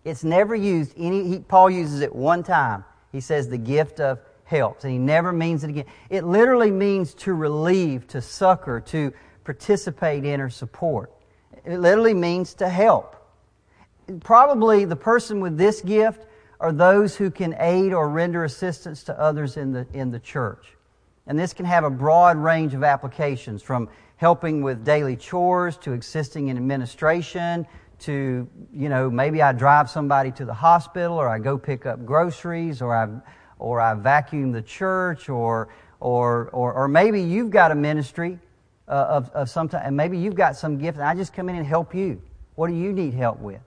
[0.06, 2.86] It's never used any, he, Paul uses it one time.
[3.12, 5.84] He says the gift of helps, and he never means it again.
[6.08, 9.12] It literally means to relieve, to succor, to
[9.44, 11.12] participate in or support.
[11.66, 13.21] It literally means to help.
[14.20, 16.26] Probably the person with this gift
[16.60, 20.76] are those who can aid or render assistance to others in the, in the church.
[21.26, 25.92] And this can have a broad range of applications from helping with daily chores to
[25.92, 27.66] assisting in administration
[28.00, 32.04] to, you know, maybe I drive somebody to the hospital or I go pick up
[32.04, 33.08] groceries or I,
[33.58, 35.68] or I vacuum the church or,
[36.00, 38.38] or, or, or maybe you've got a ministry
[38.88, 41.48] uh, of, of some type, and maybe you've got some gift and I just come
[41.48, 42.20] in and help you.
[42.56, 43.60] What do you need help with?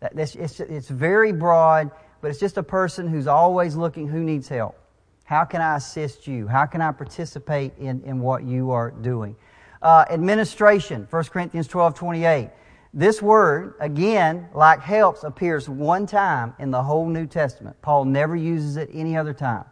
[0.00, 1.90] It's very broad,
[2.20, 4.78] but it's just a person who's always looking who needs help.
[5.24, 6.46] How can I assist you?
[6.46, 9.36] How can I participate in, in what you are doing?
[9.82, 12.50] Uh, administration, 1 Corinthians 12, 28.
[12.94, 17.76] This word, again, like helps, appears one time in the whole New Testament.
[17.82, 19.66] Paul never uses it any other time.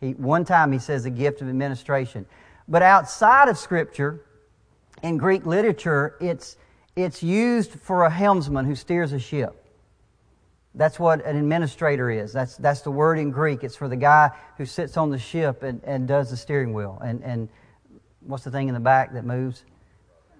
[0.00, 2.26] He, one time he says the gift of administration.
[2.68, 4.24] But outside of Scripture,
[5.02, 6.56] in Greek literature, it's,
[6.94, 9.59] it's used for a helmsman who steers a ship.
[10.74, 12.32] That's what an administrator is.
[12.32, 13.64] That's, that's the word in Greek.
[13.64, 17.00] It's for the guy who sits on the ship and, and does the steering wheel.
[17.04, 17.48] And, and
[18.20, 19.64] what's the thing in the back that moves?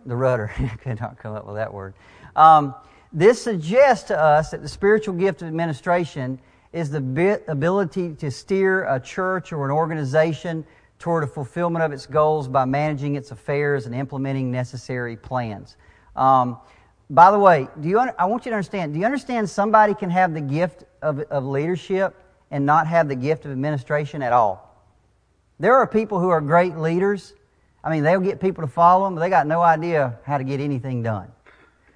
[0.06, 0.52] The rudder.
[0.58, 1.94] I could not come up with that word.
[2.36, 2.74] Um,
[3.12, 6.38] this suggests to us that the spiritual gift of administration
[6.72, 10.64] is the ability to steer a church or an organization
[11.00, 15.76] toward a fulfillment of its goals by managing its affairs and implementing necessary plans.
[16.14, 16.58] Um,
[17.10, 20.10] by the way, do you, I want you to understand, do you understand somebody can
[20.10, 22.14] have the gift of, of leadership
[22.52, 24.66] and not have the gift of administration at all?
[25.58, 27.34] There are people who are great leaders.
[27.82, 30.44] I mean, they'll get people to follow them, but they got no idea how to
[30.44, 31.32] get anything done.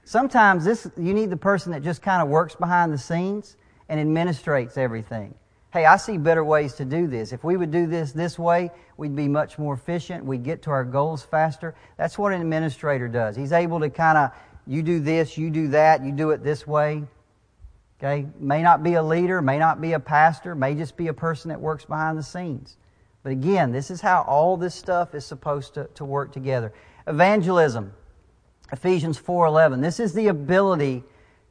[0.04, 3.56] Sometimes this, you need the person that just kind of works behind the scenes
[3.88, 5.34] and administrates everything.
[5.72, 7.32] Hey, I see better ways to do this.
[7.32, 10.24] If we would do this this way, we'd be much more efficient.
[10.24, 11.74] We'd get to our goals faster.
[11.96, 13.34] That's what an administrator does.
[13.34, 14.30] He's able to kind of
[14.66, 17.04] you do this, you do that, you do it this way.
[17.98, 18.26] Okay?
[18.38, 21.50] May not be a leader, may not be a pastor, may just be a person
[21.50, 22.76] that works behind the scenes.
[23.22, 26.72] But again, this is how all this stuff is supposed to, to work together.
[27.06, 27.92] Evangelism,
[28.72, 29.80] Ephesians 4.11.
[29.80, 31.04] This is the ability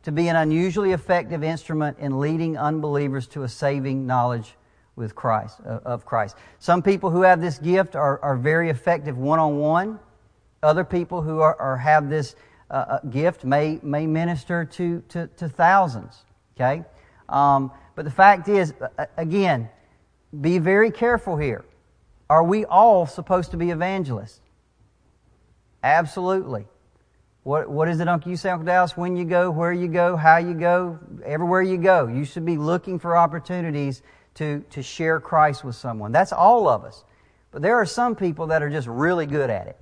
[0.04, 4.56] to be an unusually effective instrument in leading unbelievers to a saving knowledge
[4.96, 6.36] with Christ, uh, of Christ.
[6.60, 10.00] Some people who have this gift are, are very effective one-on-one.
[10.62, 12.36] Other people who are, are have this
[12.74, 16.24] uh, gift may, may minister to, to, to thousands.
[16.56, 16.84] Okay?
[17.30, 18.74] Um, but the fact is,
[19.18, 19.70] again,
[20.42, 21.64] be very careful here.
[22.30, 24.42] Are we all supposed to be evangelists?
[25.84, 26.66] Absolutely.
[27.44, 28.32] What, what is it, Uncle?
[28.32, 31.78] You say, Uncle Dallas, when you go, where you go, how you go, everywhere you
[31.78, 32.08] go.
[32.08, 34.02] You should be looking for opportunities
[34.36, 36.12] to, to share Christ with someone.
[36.12, 37.04] That's all of us.
[37.52, 39.78] But there are some people that are just really good at it.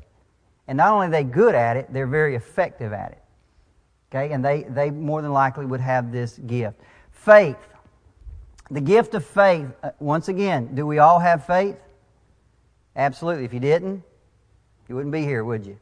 [0.68, 3.24] And not only are they good at it, they're very effective at it.
[4.12, 4.34] Okay?
[4.34, 6.80] And they, they more than likely would have this gift.
[7.12, 7.58] Faith.
[8.70, 11.78] The gift of faith, uh, once again, do we all have faith?
[12.96, 13.46] Absolutely.
[13.46, 14.04] If you didn't,
[14.88, 15.78] you wouldn't be here, would you?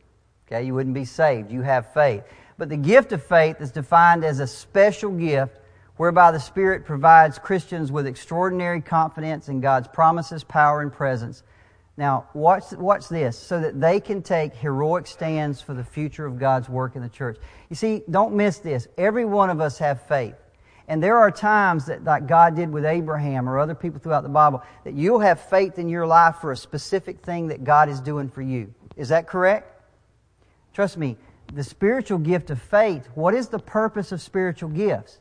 [0.47, 0.63] Okay?
[0.63, 1.51] You wouldn't be saved.
[1.51, 2.23] You have faith.
[2.57, 5.59] But the gift of faith is defined as a special gift
[5.97, 11.43] whereby the Spirit provides Christians with extraordinary confidence in God's promises, power, and presence
[11.99, 16.39] now, watch, watch this, so that they can take heroic stands for the future of
[16.39, 17.37] God's work in the church.
[17.69, 18.87] You see, don't miss this.
[18.97, 20.35] Every one of us have faith.
[20.87, 24.29] And there are times that, like God did with Abraham or other people throughout the
[24.29, 27.99] Bible, that you'll have faith in your life for a specific thing that God is
[27.99, 28.73] doing for you.
[28.95, 29.83] Is that correct?
[30.73, 31.17] Trust me,
[31.53, 35.19] the spiritual gift of faith, what is the purpose of spiritual gifts?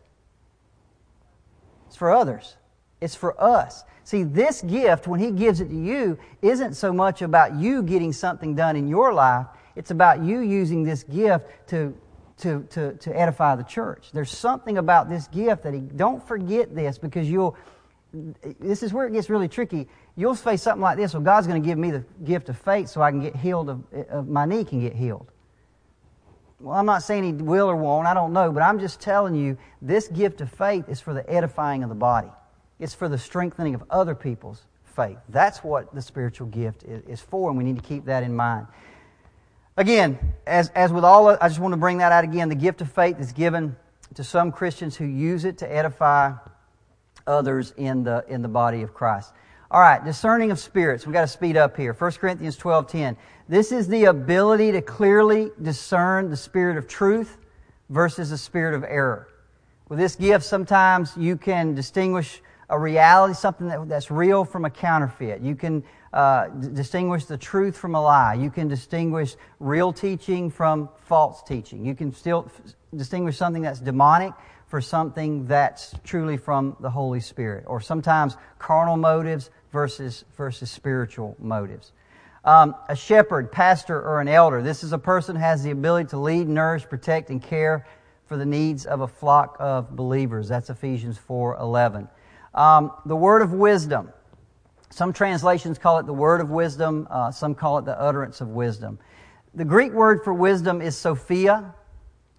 [1.89, 2.57] It's for others.
[3.01, 3.83] It's for us.
[4.09, 8.15] See, this gift, when He gives it to you, isn't so much about you getting
[8.15, 9.45] something done in your life.
[9.77, 11.95] It's about you using this gift to,
[12.39, 14.09] to, to, to edify the church.
[14.15, 17.55] There's something about this gift that He, don't forget this because you'll,
[18.59, 19.87] this is where it gets really tricky.
[20.17, 21.13] You'll face something like this.
[21.13, 23.69] Well, God's going to give me the gift of faith so I can get healed,
[23.69, 25.31] of, of my knee can get healed.
[26.61, 28.07] Well, I'm not saying He will or won't.
[28.07, 28.53] I don't know.
[28.53, 31.95] But I'm just telling you, this gift of faith is for the edifying of the
[31.95, 32.31] body.
[32.79, 35.19] It's for the strengthening of other people's faith.
[35.29, 38.67] That's what the spiritual gift is, for, and we need to keep that in mind.
[39.77, 42.49] Again, as, as with all, I just want to bring that out again.
[42.49, 43.77] The gift of faith is given
[44.15, 46.33] to some Christians who use it to edify
[47.27, 49.33] others in the, in the body of Christ.
[49.71, 51.07] All right, discerning of spirits.
[51.07, 51.93] We've got to speed up here.
[51.93, 53.17] 1 Corinthians 12.10.
[53.49, 57.37] This is the ability to clearly discern the spirit of truth
[57.91, 59.29] versus the spirit of error.
[59.89, 64.71] With this gift, sometimes you can distinguish a reality, something that, that's real from a
[64.71, 65.41] counterfeit.
[65.41, 68.35] You can uh, d- distinguish the truth from a lie.
[68.35, 71.85] You can distinguish real teaching from false teaching.
[71.85, 74.33] You can still f- distinguish something that's demonic
[74.67, 81.37] for something that's truly from the Holy Spirit, or sometimes carnal motives versus versus spiritual
[81.39, 81.93] motives.
[82.45, 84.63] Um, a shepherd, pastor, or an elder.
[84.63, 87.87] This is a person who has the ability to lead, nourish, protect, and care
[88.27, 90.49] for the needs of a flock of believers.
[90.49, 92.09] That's Ephesians four eleven.
[92.59, 94.13] Um, the word of wisdom.
[94.91, 97.07] Some translations call it the word of wisdom.
[97.09, 98.99] Uh, some call it the utterance of wisdom.
[99.55, 101.73] The Greek word for wisdom is Sophia.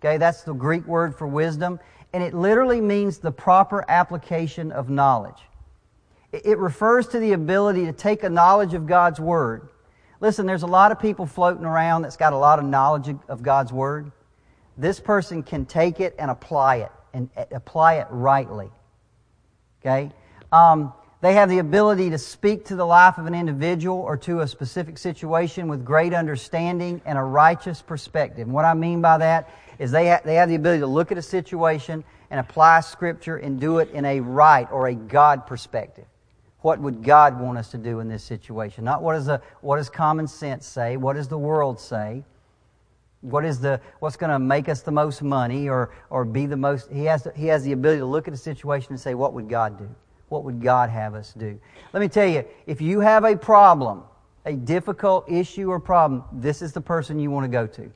[0.01, 1.79] Okay, that's the Greek word for wisdom.
[2.11, 5.39] And it literally means the proper application of knowledge.
[6.33, 9.69] It refers to the ability to take a knowledge of God's Word.
[10.19, 13.41] Listen, there's a lot of people floating around that's got a lot of knowledge of
[13.41, 14.11] God's Word.
[14.77, 18.69] This person can take it and apply it, and apply it rightly.
[19.81, 20.11] Okay?
[20.51, 24.39] Um, they have the ability to speak to the life of an individual or to
[24.39, 28.47] a specific situation with great understanding and a righteous perspective.
[28.47, 29.49] And what I mean by that
[29.79, 33.35] is they, ha- they have the ability to look at a situation and apply Scripture
[33.35, 36.05] and do it in a right or a God perspective.
[36.61, 38.83] What would God want us to do in this situation?
[38.83, 40.97] Not what, is a, what does common sense say?
[40.97, 42.23] What does the world say?
[43.21, 46.55] What is the, what's going to make us the most money or, or be the
[46.55, 49.33] most, he has, he has the ability to look at a situation and say, what
[49.33, 49.89] would God do?
[50.29, 51.59] What would God have us do?
[51.91, 54.03] Let me tell you, if you have a problem,
[54.45, 57.91] a difficult issue or problem, this is the person you want to go to.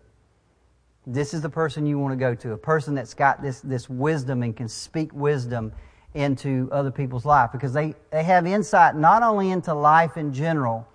[1.05, 2.53] This is the person you want to go to.
[2.53, 5.71] A person that's got this, this wisdom and can speak wisdom
[6.13, 10.87] into other people's life because they, they have insight not only into life in general,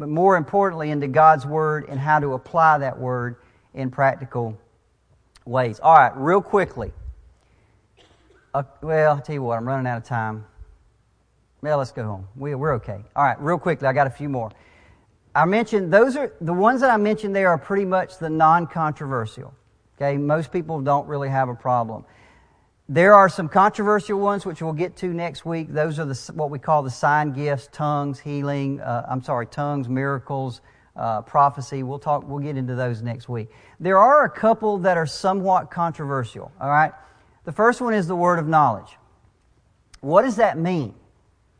[0.00, 3.36] but more importantly into God's Word and how to apply that Word
[3.74, 4.58] in practical
[5.44, 5.78] ways.
[5.78, 6.90] All right, real quickly.
[8.54, 10.46] Uh, well, I'll tell you what, I'm running out of time.
[11.60, 12.28] Well, let's go home.
[12.34, 13.04] We, we're okay.
[13.14, 14.50] All right, real quickly, I got a few more.
[15.34, 19.52] I mentioned those are the ones that I mentioned there are pretty much the non-controversial.
[19.96, 22.06] Okay, most people don't really have a problem.
[22.92, 25.72] There are some controversial ones, which we'll get to next week.
[25.72, 29.88] Those are the, what we call the sign gifts, tongues, healing, uh, I'm sorry, tongues,
[29.88, 30.60] miracles,
[30.96, 31.84] uh, prophecy.
[31.84, 33.48] We'll talk, we'll get into those next week.
[33.78, 36.92] There are a couple that are somewhat controversial, all right?
[37.44, 38.96] The first one is the word of knowledge.
[40.00, 40.96] What does that mean?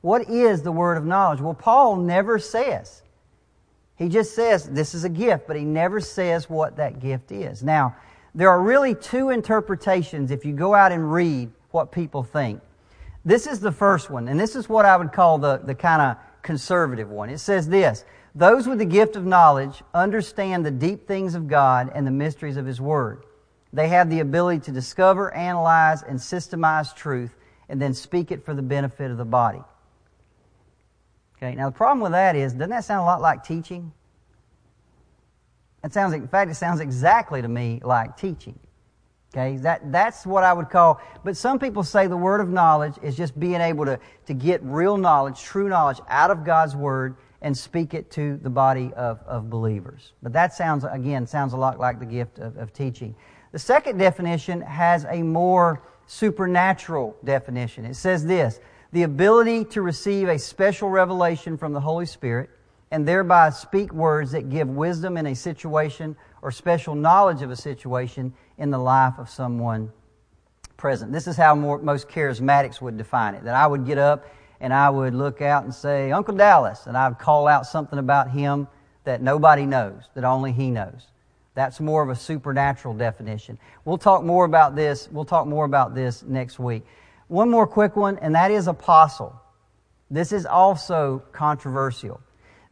[0.01, 1.41] What is the word of knowledge?
[1.41, 3.03] Well, Paul never says.
[3.95, 7.63] He just says this is a gift, but he never says what that gift is.
[7.63, 7.95] Now,
[8.35, 12.61] there are really two interpretations if you go out and read what people think.
[13.25, 16.01] This is the first one, and this is what I would call the, the kind
[16.01, 17.29] of conservative one.
[17.29, 18.05] It says this
[18.35, 22.57] Those with the gift of knowledge understand the deep things of God and the mysteries
[22.57, 23.25] of His Word.
[23.73, 27.37] They have the ability to discover, analyze, and systemize truth
[27.69, 29.63] and then speak it for the benefit of the body.
[31.37, 33.93] Okay, now the problem with that is, doesn't that sound a lot like teaching?
[35.83, 38.59] It sounds, in fact, it sounds exactly to me like teaching.
[39.33, 42.95] Okay, that, that's what I would call, but some people say the word of knowledge
[43.01, 47.15] is just being able to, to get real knowledge, true knowledge out of God's word
[47.41, 50.15] and speak it to the body of, of believers.
[50.21, 53.15] But that sounds, again, sounds a lot like the gift of, of teaching.
[53.53, 57.85] The second definition has a more supernatural definition.
[57.85, 58.59] It says this,
[58.91, 62.51] the ability to receive a special revelation from the Holy Spirit
[62.91, 67.57] and thereby speak words that give wisdom in a situation or special knowledge of a
[67.57, 69.93] situation in the life of someone
[70.77, 71.13] present.
[71.13, 73.45] This is how more, most charismatics would define it.
[73.45, 74.27] That I would get up
[74.61, 78.31] and I would look out and say, Uncle Dallas, and I'd call out something about
[78.31, 78.67] him
[79.05, 81.09] that nobody knows, that only he knows.
[81.55, 83.59] That's more of a supernatural definition.
[83.85, 85.09] We'll talk more about this.
[85.11, 86.85] We'll talk more about this next week.
[87.29, 89.41] One more quick one, and that is apostle.
[90.11, 92.21] This is also controversial.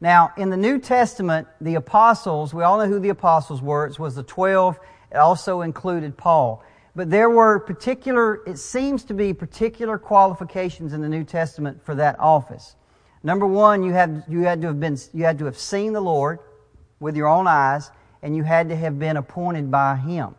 [0.01, 3.87] Now, in the New Testament, the apostles, we all know who the apostles were.
[3.87, 4.79] It was the 12.
[5.11, 6.63] It also included Paul.
[6.95, 11.95] But there were particular, it seems to be particular qualifications in the New Testament for
[11.97, 12.77] that office.
[13.25, 16.01] Number one, you had, you had to have been, you had to have seen the
[16.01, 16.39] Lord
[17.01, 17.91] with your own eyes,
[18.23, 20.35] and you had to have been appointed by Him.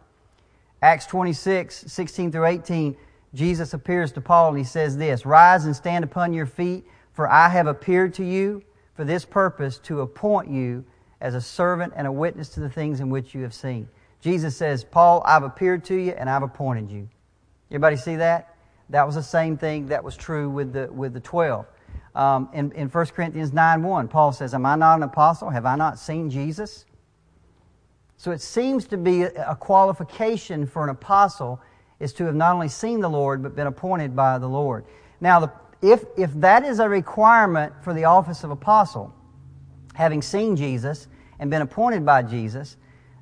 [0.82, 2.96] Acts 26, 16 through 18,
[3.34, 7.30] Jesus appears to Paul and he says this, Rise and stand upon your feet, for
[7.30, 8.64] I have appeared to you
[9.00, 10.84] for this purpose to appoint you
[11.22, 13.88] as a servant and a witness to the things in which you have seen.
[14.20, 17.08] Jesus says, Paul, I've appeared to you and I've appointed you.
[17.72, 18.58] Everybody see that?
[18.90, 21.66] That was the same thing that was true with the, with the 12.
[22.14, 25.50] Um, in, in 1 Corinthians 9 1, Paul says, Am I not an apostle?
[25.50, 26.84] Have I not seen Jesus?
[28.18, 31.62] So it seems to be a qualification for an apostle
[32.02, 34.84] is to have not only seen the Lord, but been appointed by the Lord.
[35.22, 39.14] Now, the, if, if that is a requirement for the office of apostle,
[39.94, 41.08] having seen Jesus
[41.40, 42.78] and been appointed by Jesus,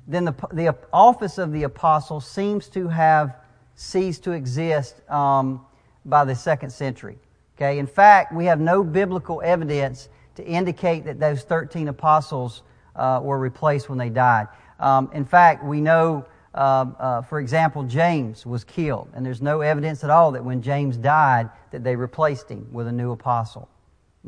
[0.06, 3.36] then the, the office of the apostle seems to have
[3.74, 5.64] ceased to exist um,
[6.04, 7.18] by the second century.
[7.56, 12.62] Okay, in fact, we have no biblical evidence to indicate that those 13 apostles
[12.96, 14.48] uh, were replaced when they died.
[14.80, 16.24] Um, in fact, we know,
[16.58, 20.60] uh, uh, for example, James was killed, and there's no evidence at all that when
[20.60, 23.68] James died that they replaced him with a new apostle.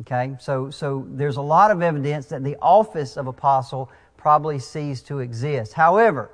[0.02, 5.08] Okay, so so there's a lot of evidence that the office of apostle probably ceased
[5.08, 5.72] to exist.
[5.72, 6.30] However,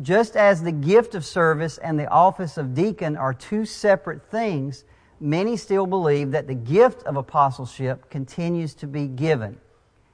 [0.00, 4.84] just as the gift of service and the office of deacon are two separate things,
[5.18, 9.58] many still believe that the gift of apostleship continues to be given.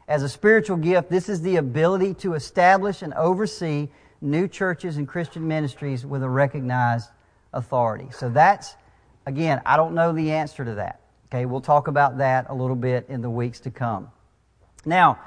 [0.09, 3.89] As a spiritual gift, this is the ability to establish and oversee
[4.21, 7.09] new churches and Christian ministries with a recognized
[7.53, 8.09] authority.
[8.13, 8.75] So that's,
[9.27, 11.01] again, I don't know the answer to that.
[11.33, 14.11] Okay, we'll talk about that a little bit in the weeks to come.
[14.85, 15.19] Now,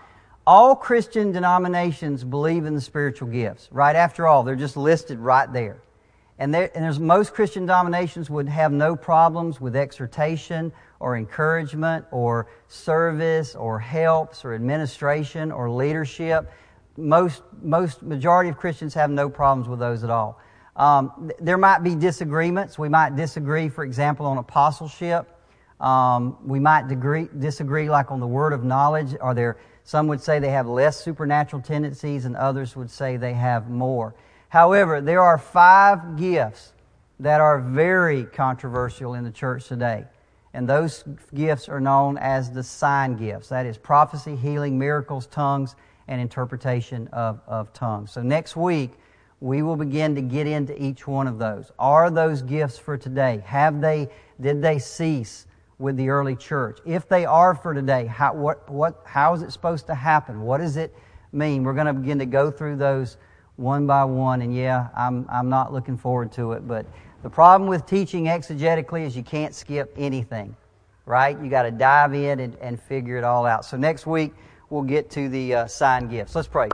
[0.45, 3.95] all Christian denominations believe in the spiritual gifts, right?
[3.95, 5.81] After all, they're just listed right there.
[6.39, 12.05] And, there, and there's most Christian denominations would have no problems with exhortation or encouragement
[12.11, 16.51] or service or helps or administration or leadership.
[16.97, 20.39] Most, most majority of Christians have no problems with those at all.
[20.75, 22.79] Um, there might be disagreements.
[22.79, 25.29] We might disagree, for example, on apostleship.
[25.79, 29.15] Um, we might degree, disagree, like on the word of knowledge.
[29.19, 33.33] Are there some would say they have less supernatural tendencies, and others would say they
[33.33, 34.15] have more.
[34.49, 36.73] However, there are five gifts
[37.19, 40.05] that are very controversial in the church today.
[40.53, 43.49] And those gifts are known as the sign gifts.
[43.49, 45.75] That is prophecy, healing, miracles, tongues,
[46.07, 48.11] and interpretation of, of tongues.
[48.11, 48.91] So next week,
[49.39, 51.71] we will begin to get into each one of those.
[51.77, 53.43] Are those gifts for today?
[53.45, 55.47] Have they, did they cease?
[55.79, 56.79] with the early church.
[56.85, 60.41] If they are for today, how, what, what, how is it supposed to happen?
[60.41, 60.95] What does it
[61.31, 61.63] mean?
[61.63, 63.17] We're going to begin to go through those
[63.55, 66.85] one by one, and yeah, I'm, I'm not looking forward to it, but
[67.21, 70.55] the problem with teaching exegetically is you can't skip anything,
[71.05, 71.37] right?
[71.39, 73.65] You got to dive in and, and figure it all out.
[73.65, 74.33] So next week,
[74.74, 76.36] we'll get to the uh, sign gifts.
[76.36, 76.69] Let's pray.